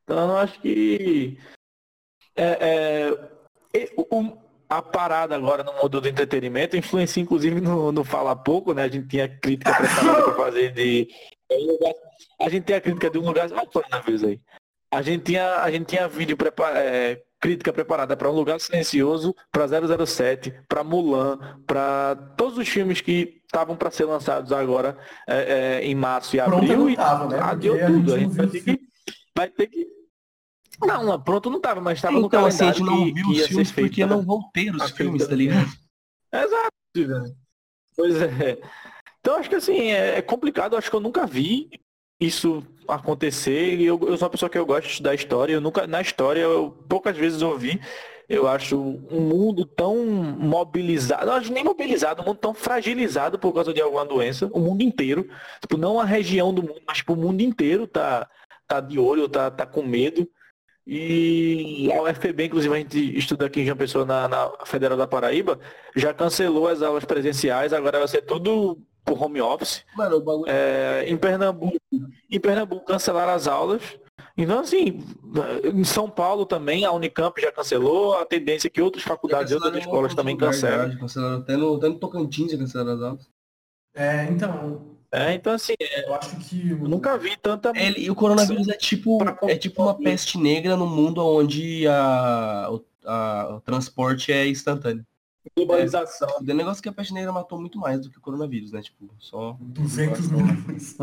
Então 0.04 0.30
eu 0.30 0.36
acho 0.36 0.60
que 0.60 1.38
é, 2.36 3.08
é, 3.74 3.90
o- 3.96 4.36
a 4.68 4.82
parada 4.82 5.36
agora 5.36 5.62
no 5.62 5.72
mundo 5.74 6.00
do 6.00 6.08
entretenimento 6.08 6.76
influencia 6.76 7.22
inclusive 7.22 7.60
no, 7.60 7.92
no 7.92 8.04
Fala 8.04 8.34
Pouco, 8.34 8.72
né? 8.72 8.84
A 8.84 8.88
gente 8.88 9.08
tinha 9.08 9.28
crítica 9.28 9.72
preparada 9.74 10.22
para 10.24 10.34
fazer 10.34 10.72
de. 10.72 11.08
A 12.40 12.48
gente 12.48 12.64
tem 12.64 12.74
a 12.76 12.80
crítica 12.80 13.08
de 13.10 13.18
um 13.18 13.26
lugar. 13.26 13.50
Olha 13.52 13.62
o 13.62 13.66
coronavírus 13.70 14.24
aí. 14.24 14.40
A 14.94 15.02
gente 15.02 15.24
tinha, 15.24 15.56
a 15.60 15.70
gente 15.70 15.86
tinha 15.86 16.06
vídeo 16.06 16.36
prepara, 16.36 16.78
é, 16.78 17.20
crítica 17.40 17.72
preparada 17.72 18.16
para 18.16 18.30
um 18.30 18.34
lugar 18.34 18.60
silencioso, 18.60 19.34
para 19.50 19.66
007, 20.06 20.54
para 20.68 20.84
Mulan, 20.84 21.38
para 21.66 22.14
todos 22.36 22.56
os 22.56 22.68
filmes 22.68 23.00
que 23.00 23.42
estavam 23.44 23.76
para 23.76 23.90
ser 23.90 24.04
lançados 24.04 24.52
agora 24.52 24.96
é, 25.28 25.80
é, 25.80 25.84
em 25.84 25.94
março 25.94 26.36
e 26.36 26.40
abril 26.40 26.78
não 26.78 26.90
e 26.90 26.96
tava, 26.96 27.28
né? 27.28 27.38
adiou 27.40 27.76
a 27.76 27.86
tudo. 27.86 28.14
A 28.14 28.18
gente 28.18 28.28
não 28.28 28.36
vai 28.36 28.46
ter 28.46 28.60
que. 28.62 28.80
Vai 29.36 29.48
ter 29.50 29.66
que. 29.66 29.86
Não, 30.80 31.04
não, 31.04 31.20
pronto 31.20 31.50
não 31.50 31.60
tava, 31.60 31.80
mas 31.80 31.98
estava 31.98 32.18
no 32.18 32.26
Então, 32.26 32.46
assim, 32.46 32.68
a 32.68 32.72
calendário 32.72 32.78
gente 32.78 32.86
não 32.86 33.04
que, 33.04 33.12
que 33.12 33.20
ia 33.20 33.26
os 33.30 33.38
ser 33.42 33.48
filmes 33.48 33.70
feito. 33.72 33.88
porque 33.88 34.06
né? 34.06 34.10
não 34.10 34.22
vão 34.22 34.50
ter 34.52 34.74
os 34.74 34.82
A 34.82 34.88
filmes, 34.88 35.26
tá 35.26 35.34
ligado? 35.34 35.68
Exato. 36.32 36.70
velho. 36.94 37.36
Pois 37.96 38.22
é. 38.22 38.58
Então 39.20 39.36
acho 39.36 39.48
que 39.48 39.56
assim, 39.56 39.90
é, 39.90 40.18
é 40.18 40.22
complicado, 40.22 40.76
acho 40.76 40.88
que 40.88 40.96
eu 40.96 41.00
nunca 41.00 41.26
vi 41.26 41.68
isso 42.20 42.62
acontecer. 42.88 43.78
E 43.78 43.84
eu, 43.86 43.98
eu 44.02 44.16
sou 44.16 44.26
uma 44.26 44.30
pessoa 44.30 44.50
que 44.50 44.58
eu 44.58 44.66
gosto 44.66 44.88
estudar 44.88 45.14
história, 45.14 45.54
eu 45.54 45.60
nunca, 45.60 45.86
na 45.86 46.00
história, 46.00 46.40
eu 46.40 46.70
poucas 46.88 47.16
vezes 47.16 47.42
ouvi. 47.42 47.80
Eu 48.28 48.48
acho 48.48 48.78
um 48.78 49.20
mundo 49.20 49.66
tão 49.66 50.06
mobilizado, 50.06 51.26
não 51.26 51.34
acho 51.34 51.52
nem 51.52 51.62
mobilizado, 51.62 52.22
um 52.22 52.24
mundo 52.24 52.38
tão 52.38 52.54
fragilizado 52.54 53.38
por 53.38 53.52
causa 53.52 53.72
de 53.74 53.82
alguma 53.82 54.04
doença, 54.04 54.48
o 54.52 54.60
mundo 54.60 54.82
inteiro. 54.82 55.28
Tipo, 55.60 55.76
não 55.76 56.00
a 56.00 56.04
região 56.04 56.52
do 56.52 56.62
mundo, 56.62 56.80
mas 56.86 56.98
tipo, 56.98 57.12
o 57.12 57.16
mundo 57.16 57.42
inteiro 57.42 57.86
tá, 57.86 58.28
tá 58.66 58.80
de 58.80 58.98
olho, 58.98 59.28
tá, 59.28 59.50
tá 59.50 59.66
com 59.66 59.82
medo. 59.82 60.28
E 60.86 61.90
a 61.92 62.02
UFPB, 62.02 62.46
inclusive 62.46 62.74
a 62.74 62.78
gente 62.78 63.18
estuda 63.18 63.46
aqui 63.46 63.60
em 63.60 63.64
João 63.66 63.76
Pessoa 63.76 64.04
na, 64.04 64.28
na 64.28 64.52
Federal 64.66 64.98
da 64.98 65.06
Paraíba, 65.06 65.58
já 65.96 66.12
cancelou 66.12 66.68
as 66.68 66.82
aulas 66.82 67.04
presenciais, 67.04 67.72
agora 67.72 67.98
vai 67.98 68.08
ser 68.08 68.22
tudo 68.22 68.78
por 69.04 69.22
home 69.22 69.40
office. 69.40 69.84
Mano, 69.96 70.16
o 70.16 70.20
bagulho. 70.20 70.50
É, 70.50 71.04
em 71.06 71.16
Pernambuco, 71.16 71.76
em 72.30 72.40
Pernambuco 72.40 72.84
cancelaram 72.86 73.32
as 73.32 73.46
aulas. 73.46 73.82
Então 74.36 74.60
assim, 74.60 75.00
em 75.64 75.84
São 75.84 76.08
Paulo 76.08 76.46
também, 76.46 76.84
a 76.84 76.92
Unicamp 76.92 77.40
já 77.40 77.50
cancelou, 77.52 78.14
a 78.16 78.24
tendência 78.24 78.68
é 78.68 78.70
que 78.70 78.80
outras 78.80 79.02
faculdades 79.04 79.50
e 79.52 79.54
outras 79.54 79.76
escolas 79.76 80.14
também 80.14 80.36
cancelam. 80.36 80.96
Cancelaram 80.98 81.38
até 81.38 81.56
no, 81.56 81.74
até 81.76 81.88
no 81.88 81.98
Tocantins 81.98 82.52
já 82.52 82.58
cancelaram 82.58 82.92
as 82.94 83.02
aulas. 83.02 83.28
É, 83.94 84.24
então, 84.24 84.96
É, 85.12 85.34
então 85.34 85.52
assim, 85.52 85.74
eu 85.80 86.14
acho 86.14 86.36
que 86.40 86.70
eu 86.70 86.78
nunca 86.78 87.16
vi 87.16 87.36
tanta. 87.36 87.72
Ele, 87.76 88.06
e 88.06 88.10
o 88.10 88.14
coronavírus 88.14 88.68
é 88.68 88.76
tipo, 88.76 89.18
é 89.48 89.56
tipo 89.56 89.82
uma 89.82 89.94
peste 89.96 90.36
negra 90.38 90.76
no 90.76 90.86
mundo 90.86 91.24
onde 91.24 91.86
a, 91.86 92.68
a- 93.06 93.48
o 93.56 93.60
transporte 93.60 94.32
é 94.32 94.48
instantâneo. 94.48 95.04
Globalização. 95.56 96.28
O 96.40 96.42
negócio 96.44 96.80
é 96.80 96.82
que 96.82 96.88
a 96.88 96.92
peste 96.92 97.12
negra 97.14 97.32
matou 97.32 97.60
muito 97.60 97.78
mais 97.78 98.00
do 98.00 98.10
que 98.10 98.18
o 98.18 98.20
coronavírus, 98.20 98.72
né? 98.72 98.80
Tipo, 98.82 99.08
só 99.18 99.56
200 99.60 100.30
milhões. 100.30 100.96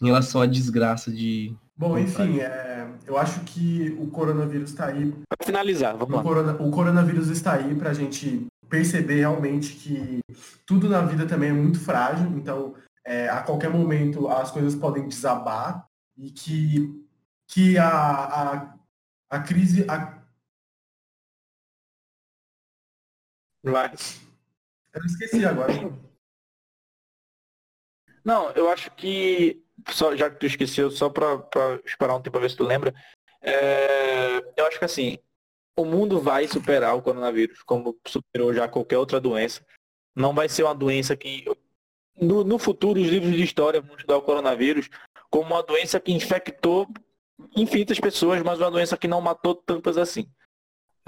Em 0.00 0.06
relação 0.06 0.40
à 0.40 0.46
desgraça 0.46 1.10
de. 1.10 1.54
Bom, 1.76 1.98
enfim, 1.98 2.40
é, 2.40 2.88
eu 3.06 3.18
acho 3.18 3.40
que 3.40 3.94
o 3.98 4.06
coronavírus 4.08 4.70
está 4.70 4.86
aí. 4.86 5.12
Pra 5.28 5.44
finalizar, 5.46 5.94
vamos 5.96 6.14
O, 6.14 6.16
lá. 6.16 6.22
corona- 6.22 6.56
o 6.62 6.70
coronavírus 6.70 7.28
está 7.28 7.52
aí 7.54 7.74
para 7.74 7.90
a 7.90 7.94
gente 7.94 8.46
perceber 8.68 9.16
realmente 9.20 9.74
que 9.74 10.20
tudo 10.66 10.88
na 10.88 11.02
vida 11.02 11.26
também 11.26 11.50
é 11.50 11.52
muito 11.52 11.78
frágil. 11.78 12.26
Então, 12.36 12.74
é, 13.04 13.28
a 13.28 13.42
qualquer 13.42 13.70
momento 13.70 14.26
as 14.28 14.50
coisas 14.50 14.74
podem 14.74 15.06
desabar 15.06 15.86
e 16.16 16.30
que, 16.30 17.04
que 17.48 17.76
a, 17.78 17.88
a, 17.90 18.74
a 19.30 19.38
crise. 19.40 19.84
A, 19.88 20.16
Mas, 23.66 24.20
Eu 24.94 25.04
esqueci 25.04 25.44
agora. 25.44 25.72
Não, 28.24 28.50
eu 28.52 28.68
acho 28.70 28.90
que, 28.92 29.60
só, 29.88 30.14
já 30.16 30.30
que 30.30 30.38
tu 30.38 30.46
esqueceu, 30.46 30.88
só 30.90 31.10
pra, 31.10 31.38
pra 31.38 31.80
esperar 31.84 32.14
um 32.14 32.22
tempo 32.22 32.32
pra 32.32 32.40
ver 32.40 32.50
se 32.50 32.56
tu 32.56 32.64
lembra, 32.64 32.94
é, 33.42 34.38
eu 34.56 34.66
acho 34.66 34.78
que 34.78 34.84
assim, 34.84 35.18
o 35.76 35.84
mundo 35.84 36.20
vai 36.20 36.46
superar 36.46 36.96
o 36.96 37.02
coronavírus, 37.02 37.62
como 37.64 37.98
superou 38.06 38.54
já 38.54 38.68
qualquer 38.68 38.98
outra 38.98 39.20
doença. 39.20 39.66
Não 40.14 40.32
vai 40.32 40.48
ser 40.48 40.62
uma 40.62 40.74
doença 40.74 41.16
que. 41.16 41.44
No, 42.20 42.42
no 42.44 42.58
futuro, 42.58 43.00
os 43.00 43.08
livros 43.08 43.32
de 43.32 43.42
história 43.42 43.80
vão 43.80 43.96
estudar 43.96 44.16
o 44.16 44.22
coronavírus 44.22 44.88
como 45.28 45.54
uma 45.54 45.62
doença 45.62 46.00
que 46.00 46.12
infectou 46.12 46.88
infinitas 47.54 48.00
pessoas, 48.00 48.42
mas 48.42 48.58
uma 48.58 48.70
doença 48.70 48.96
que 48.96 49.06
não 49.06 49.20
matou 49.20 49.54
tantas 49.54 49.98
assim. 49.98 50.30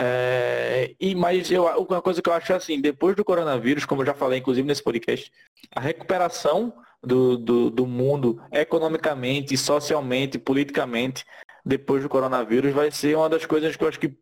É, 0.00 0.94
e 1.00 1.14
mas 1.14 1.50
eu, 1.50 1.64
uma 1.64 2.00
coisa 2.00 2.22
que 2.22 2.28
eu 2.28 2.32
acho 2.32 2.52
é 2.52 2.56
assim, 2.56 2.80
depois 2.80 3.16
do 3.16 3.24
coronavírus, 3.24 3.84
como 3.84 4.02
eu 4.02 4.06
já 4.06 4.14
falei, 4.14 4.38
inclusive 4.38 4.66
nesse 4.66 4.82
podcast, 4.82 5.32
a 5.74 5.80
recuperação 5.80 6.72
do, 7.02 7.36
do, 7.36 7.70
do 7.70 7.86
mundo 7.86 8.40
economicamente, 8.52 9.56
socialmente, 9.56 10.38
politicamente, 10.38 11.24
depois 11.64 12.02
do 12.02 12.08
coronavírus, 12.08 12.72
vai 12.72 12.90
ser 12.92 13.16
uma 13.16 13.28
das 13.28 13.44
coisas 13.44 13.74
que 13.74 13.82
eu 13.82 13.88
acho 13.88 13.98
que 13.98 14.16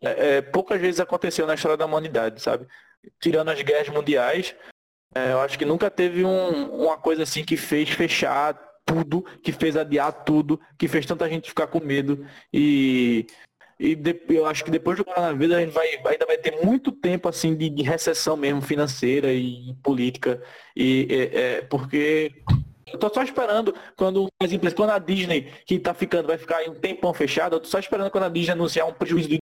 é, 0.00 0.36
é, 0.36 0.42
poucas 0.42 0.80
vezes 0.80 1.00
aconteceu 1.00 1.46
na 1.46 1.54
história 1.54 1.76
da 1.76 1.86
humanidade, 1.86 2.40
sabe? 2.40 2.66
Tirando 3.20 3.50
as 3.50 3.60
guerras 3.62 3.88
mundiais, 3.88 4.54
é, 5.14 5.32
eu 5.32 5.40
acho 5.40 5.58
que 5.58 5.64
nunca 5.64 5.90
teve 5.90 6.24
um, 6.24 6.84
uma 6.84 6.96
coisa 6.96 7.24
assim 7.24 7.44
que 7.44 7.56
fez 7.56 7.88
fechar 7.90 8.54
tudo, 8.84 9.22
que 9.42 9.50
fez 9.50 9.76
adiar 9.76 10.12
tudo, 10.24 10.60
que 10.78 10.86
fez 10.86 11.04
tanta 11.04 11.28
gente 11.28 11.48
ficar 11.48 11.66
com 11.66 11.80
medo 11.80 12.24
e 12.52 13.26
e 13.78 13.94
de, 13.94 14.18
eu 14.30 14.46
acho 14.46 14.64
que 14.64 14.70
depois 14.70 14.96
do 14.96 15.04
coronavírus 15.04 15.54
a 15.54 15.60
gente 15.60 15.72
vai, 15.72 15.86
ainda 16.06 16.26
vai 16.26 16.38
ter 16.38 16.64
muito 16.64 16.90
tempo 16.90 17.28
assim 17.28 17.54
de, 17.54 17.68
de 17.68 17.82
recessão 17.82 18.36
mesmo 18.36 18.62
financeira 18.62 19.32
e 19.32 19.74
política. 19.82 20.42
E 20.74 21.06
é, 21.10 21.40
é, 21.40 21.60
porque 21.62 22.32
eu 22.90 22.98
tô 22.98 23.12
só 23.12 23.22
esperando 23.22 23.74
quando 23.96 24.28
as 24.42 24.52
empresas, 24.52 24.76
quando 24.76 24.90
a 24.90 24.98
Disney, 24.98 25.52
que 25.66 25.78
tá 25.78 25.92
ficando, 25.92 26.28
vai 26.28 26.38
ficar 26.38 26.64
em 26.64 26.70
um 26.70 26.74
tempão 26.74 27.12
fechada, 27.12 27.56
eu 27.56 27.60
tô 27.60 27.66
só 27.66 27.78
esperando 27.78 28.10
quando 28.10 28.24
a 28.24 28.28
Disney 28.28 28.52
anunciar 28.52 28.86
um 28.86 28.94
prejuízo 28.94 29.28
de 29.28 29.38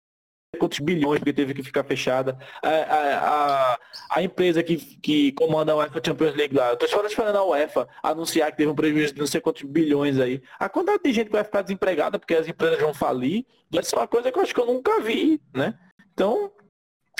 quantos 0.59 0.79
bilhões 0.79 1.19
porque 1.19 1.33
teve 1.33 1.53
que 1.53 1.63
ficar 1.63 1.83
fechada. 1.83 2.37
A, 2.61 2.69
a, 2.69 3.73
a, 3.73 3.79
a, 4.11 4.23
empresa 4.23 4.61
que, 4.61 4.77
que 4.77 5.31
comanda 5.33 5.71
a 5.71 5.77
UEFA 5.77 6.01
Champions 6.05 6.35
League 6.35 6.55
lá, 6.55 6.71
eu 6.71 6.77
tô 6.77 6.87
só 6.87 7.05
esperando 7.05 7.37
a 7.37 7.45
UEFA 7.45 7.87
anunciar 8.03 8.51
que 8.51 8.57
teve 8.57 8.69
um 8.69 8.75
prejuízo 8.75 9.13
de 9.13 9.19
não 9.19 9.27
sei 9.27 9.39
quantos 9.39 9.63
bilhões 9.63 10.19
aí. 10.19 10.41
A 10.59 10.67
quantidade 10.67 11.03
de 11.03 11.13
gente 11.13 11.27
que 11.27 11.31
vai 11.31 11.43
ficar 11.43 11.61
desempregada 11.61 12.19
porque 12.19 12.35
as 12.35 12.47
empresas 12.47 12.79
vão 12.79 12.93
falir, 12.93 13.45
vai 13.69 13.83
ser 13.83 13.95
uma 13.95 14.07
coisa 14.07 14.31
que 14.31 14.37
eu 14.37 14.41
acho 14.43 14.53
que 14.53 14.59
eu 14.59 14.65
nunca 14.65 14.99
vi, 14.99 15.41
né? 15.53 15.77
Então, 16.13 16.51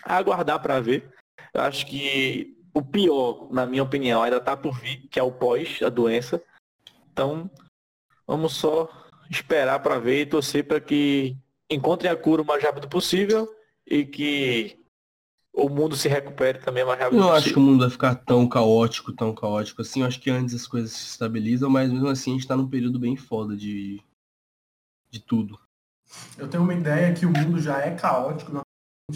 aguardar 0.04 0.62
para 0.62 0.80
ver. 0.80 1.10
Eu 1.54 1.62
acho 1.62 1.86
que 1.86 2.58
o 2.74 2.82
pior, 2.82 3.52
na 3.52 3.66
minha 3.66 3.84
opinião, 3.84 4.22
ainda 4.22 4.40
tá 4.40 4.56
por 4.56 4.78
vir, 4.80 5.08
que 5.10 5.20
é 5.20 5.24
o 5.24 5.32
pós, 5.32 5.80
a 5.82 5.90
doença. 5.90 6.42
Então, 7.12 7.50
vamos 8.28 8.54
só 8.54 8.90
esperar 9.30 9.80
para 9.80 10.00
ver 10.00 10.22
e 10.22 10.26
torcer 10.26 10.66
para 10.66 10.80
que 10.80 11.38
encontrem 11.72 12.12
a 12.12 12.16
cura 12.16 12.42
o 12.42 12.46
mais 12.46 12.62
rápido 12.62 12.88
possível 12.88 13.50
e 13.88 14.06
que 14.06 14.78
o 15.54 15.70
mundo 15.70 15.96
se 15.96 16.08
recupere 16.08 16.60
também 16.60 16.84
o 16.84 16.88
mais 16.88 17.00
rápido 17.00 17.18
eu 17.18 17.24
possível. 17.24 17.34
Eu 17.34 17.38
acho 17.38 17.54
que 17.54 17.60
o 17.60 17.62
mundo 17.62 17.80
vai 17.80 17.90
ficar 17.90 18.16
tão 18.16 18.48
caótico, 18.48 19.14
tão 19.14 19.34
caótico 19.34 19.82
assim. 19.82 20.02
Eu 20.02 20.08
acho 20.08 20.20
que 20.20 20.30
antes 20.30 20.54
as 20.54 20.68
coisas 20.68 20.92
se 20.92 21.06
estabilizam, 21.06 21.70
mas 21.70 21.92
mesmo 21.92 22.08
assim 22.08 22.32
a 22.32 22.34
gente 22.36 22.48
tá 22.48 22.56
num 22.56 22.70
período 22.70 23.00
bem 23.00 23.16
foda 23.16 23.56
de, 23.56 24.02
de 25.10 25.20
tudo. 25.20 25.60
Eu 26.38 26.48
tenho 26.48 26.64
uma 26.64 26.74
ideia 26.74 27.14
que 27.14 27.26
o 27.26 27.32
mundo 27.32 27.60
já 27.60 27.80
é 27.80 27.96
caótico, 27.96 28.62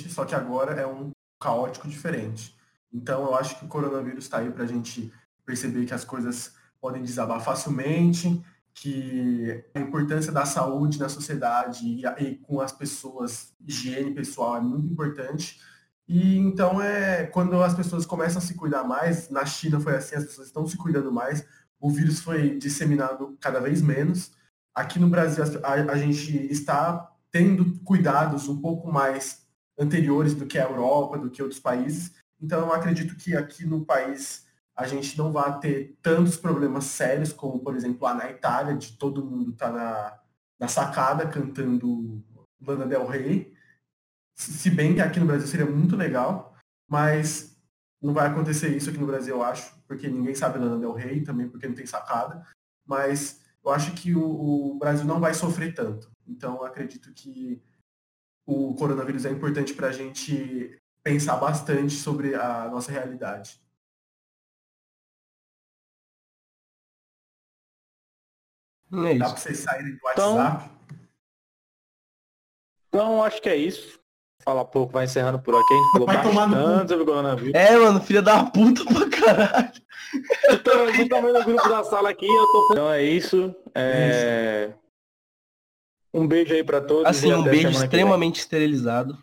só 0.09 0.25
que 0.25 0.33
agora 0.33 0.79
é 0.79 0.87
um 0.87 1.11
caótico 1.41 1.87
diferente. 1.87 2.55
Então 2.93 3.23
eu 3.25 3.35
acho 3.35 3.59
que 3.59 3.65
o 3.65 3.67
coronavírus 3.67 4.25
está 4.25 4.39
aí 4.39 4.49
para 4.49 4.63
a 4.63 4.67
gente 4.67 5.11
perceber 5.45 5.85
que 5.85 5.93
as 5.93 6.05
coisas 6.05 6.55
podem 6.79 7.03
desabar 7.03 7.43
facilmente, 7.43 8.41
que 8.75 9.63
a 9.73 9.79
importância 9.79 10.33
da 10.33 10.45
saúde 10.45 10.99
na 10.99 11.07
sociedade 11.07 11.87
e, 11.87 12.05
e, 12.21 12.35
com 12.35 12.59
as 12.59 12.73
pessoas, 12.73 13.53
higiene 13.65 14.13
pessoal 14.13 14.57
é 14.57 14.61
muito 14.61 14.91
importante. 14.91 15.61
E 16.07 16.37
então 16.37 16.81
é 16.81 17.25
quando 17.25 17.63
as 17.63 17.73
pessoas 17.73 18.05
começam 18.05 18.37
a 18.37 18.41
se 18.41 18.53
cuidar 18.53 18.83
mais, 18.83 19.29
na 19.29 19.45
China 19.45 19.79
foi 19.79 19.95
assim, 19.95 20.15
as 20.15 20.25
pessoas 20.25 20.47
estão 20.47 20.67
se 20.67 20.77
cuidando 20.77 21.11
mais, 21.11 21.43
o 21.79 21.89
vírus 21.89 22.19
foi 22.19 22.57
disseminado 22.59 23.37
cada 23.39 23.59
vez 23.59 23.81
menos. 23.81 24.31
Aqui 24.73 24.99
no 24.99 25.09
Brasil 25.09 25.43
a, 25.63 25.73
a 25.73 25.97
gente 25.97 26.35
está 26.51 27.11
tendo 27.31 27.79
cuidados 27.79 28.49
um 28.49 28.61
pouco 28.61 28.91
mais 28.91 29.47
anteriores 29.79 30.33
do 30.35 30.45
que 30.45 30.59
a 30.59 30.63
Europa, 30.63 31.17
do 31.17 31.29
que 31.29 31.41
outros 31.41 31.61
países. 31.61 32.13
Então 32.41 32.59
eu 32.59 32.73
acredito 32.73 33.15
que 33.15 33.35
aqui 33.35 33.65
no 33.65 33.85
país 33.85 34.44
a 34.75 34.85
gente 34.87 35.17
não 35.17 35.31
vai 35.31 35.59
ter 35.59 35.97
tantos 36.01 36.35
problemas 36.35 36.85
sérios 36.85 37.31
como, 37.31 37.59
por 37.59 37.75
exemplo, 37.75 38.03
lá 38.03 38.13
na 38.13 38.29
Itália, 38.29 38.75
de 38.75 38.97
todo 38.97 39.23
mundo 39.23 39.51
estar 39.51 39.71
tá 39.71 39.73
na, 39.73 40.19
na 40.59 40.67
sacada 40.67 41.27
cantando 41.27 42.21
Lana 42.61 42.85
Del 42.85 43.07
Rey. 43.07 43.53
Se 44.35 44.69
bem 44.69 44.93
que 44.93 45.01
aqui 45.01 45.19
no 45.19 45.25
Brasil 45.25 45.47
seria 45.47 45.65
muito 45.65 45.95
legal, 45.95 46.55
mas 46.89 47.57
não 48.01 48.13
vai 48.13 48.27
acontecer 48.27 48.75
isso 48.75 48.89
aqui 48.89 48.99
no 48.99 49.07
Brasil, 49.07 49.35
eu 49.35 49.43
acho, 49.43 49.73
porque 49.87 50.09
ninguém 50.09 50.35
sabe 50.35 50.59
Lana 50.59 50.77
Del 50.77 50.91
Rey, 50.91 51.23
também 51.23 51.47
porque 51.47 51.67
não 51.67 51.75
tem 51.75 51.85
sacada. 51.85 52.45
Mas 52.85 53.41
eu 53.63 53.71
acho 53.71 53.93
que 53.93 54.13
o, 54.13 54.23
o 54.23 54.77
Brasil 54.77 55.05
não 55.05 55.21
vai 55.21 55.33
sofrer 55.33 55.73
tanto. 55.73 56.11
Então, 56.27 56.63
acredito 56.63 57.13
que 57.13 57.63
o 58.45 58.75
coronavírus 58.75 59.25
é 59.25 59.31
importante 59.31 59.73
para 59.73 59.87
a 59.87 59.91
gente 59.91 60.77
pensar 61.01 61.37
bastante 61.37 61.93
sobre 61.93 62.35
a 62.35 62.69
nossa 62.69 62.91
realidade. 62.91 63.59
Não 68.95 69.05
é 69.07 69.15
Dá 69.15 69.25
isso. 69.25 69.33
pra 69.33 69.43
vocês 69.43 69.59
saírem 69.59 69.91
do 69.91 69.99
Então- 70.13 70.35
WhatsApp? 70.37 70.69
Então 72.87 73.23
acho 73.23 73.41
que 73.41 73.49
é 73.49 73.55
isso. 73.55 73.99
Falar 74.41 74.65
pouco, 74.65 74.93
vai 74.93 75.05
encerrando 75.05 75.39
por 75.39 75.55
aqui. 75.55 75.73
A 75.73 75.77
gente 75.77 75.91
falou 75.91 76.07
Vai 76.07 76.21
tomar 76.21 76.47
no 76.47 76.55
bastante 76.55 76.89
sobre 76.89 77.03
o 77.03 77.05
coronavírus. 77.05 77.53
É, 77.55 77.77
mano, 77.77 77.99
filha 77.99 78.21
da 78.21 78.43
puta 78.45 78.85
pra 78.85 79.09
caralho. 79.09 79.71
Eu 80.49 80.63
tô 80.63 80.71
aqui 80.71 81.09
também 81.09 81.33
no 81.33 81.43
grupo 81.43 81.67
da 81.67 81.83
sala 81.83 82.09
aqui, 82.11 82.27
eu 82.27 82.45
tô... 82.51 82.67
Então 82.71 82.91
é 82.91 83.03
isso. 83.03 83.55
É... 83.73 84.71
Um 86.13 86.27
beijo 86.27 86.53
aí 86.53 86.63
pra 86.63 86.79
todos. 86.79 87.05
Assim, 87.05 87.33
um 87.33 87.43
beijo 87.43 87.69
extremamente 87.69 88.39
esterilizado. 88.39 89.17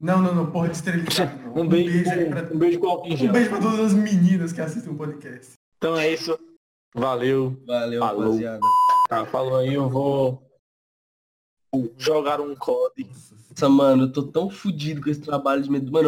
Não, 0.00 0.20
não, 0.20 0.34
não, 0.34 0.50
porra 0.50 0.68
de 0.68 0.76
esterilizado. 0.76 1.38
não. 1.42 1.62
Um 1.62 1.68
beijo, 1.68 2.10
aí 2.10 2.24
com, 2.24 2.30
pra, 2.30 2.54
um 2.54 2.58
beijo 2.58 2.78
com 2.80 2.86
um 3.06 3.32
beijo 3.32 3.50
pra 3.50 3.60
todas 3.60 3.80
as 3.80 3.94
meninas 3.94 4.52
que 4.52 4.60
assistem 4.60 4.92
o 4.92 4.96
podcast. 4.96 5.52
Então 5.78 5.96
é 5.96 6.12
isso. 6.12 6.38
Valeu. 6.94 7.56
Valeu, 7.66 8.00
Falou. 8.00 8.22
rapaziada. 8.24 8.60
Tá, 9.08 9.24
falou 9.26 9.56
aí, 9.56 9.74
eu 9.74 9.88
vou 9.88 10.42
jogar 11.96 12.40
um 12.40 12.54
COD. 12.54 13.06
Nossa, 13.50 13.68
mano, 13.68 14.04
eu 14.04 14.12
tô 14.12 14.22
tão 14.22 14.48
fudido 14.48 15.02
com 15.02 15.10
esse 15.10 15.20
trabalho 15.20 15.62
de 15.62 15.70
medo. 15.70 15.90
Mano, 15.90 16.06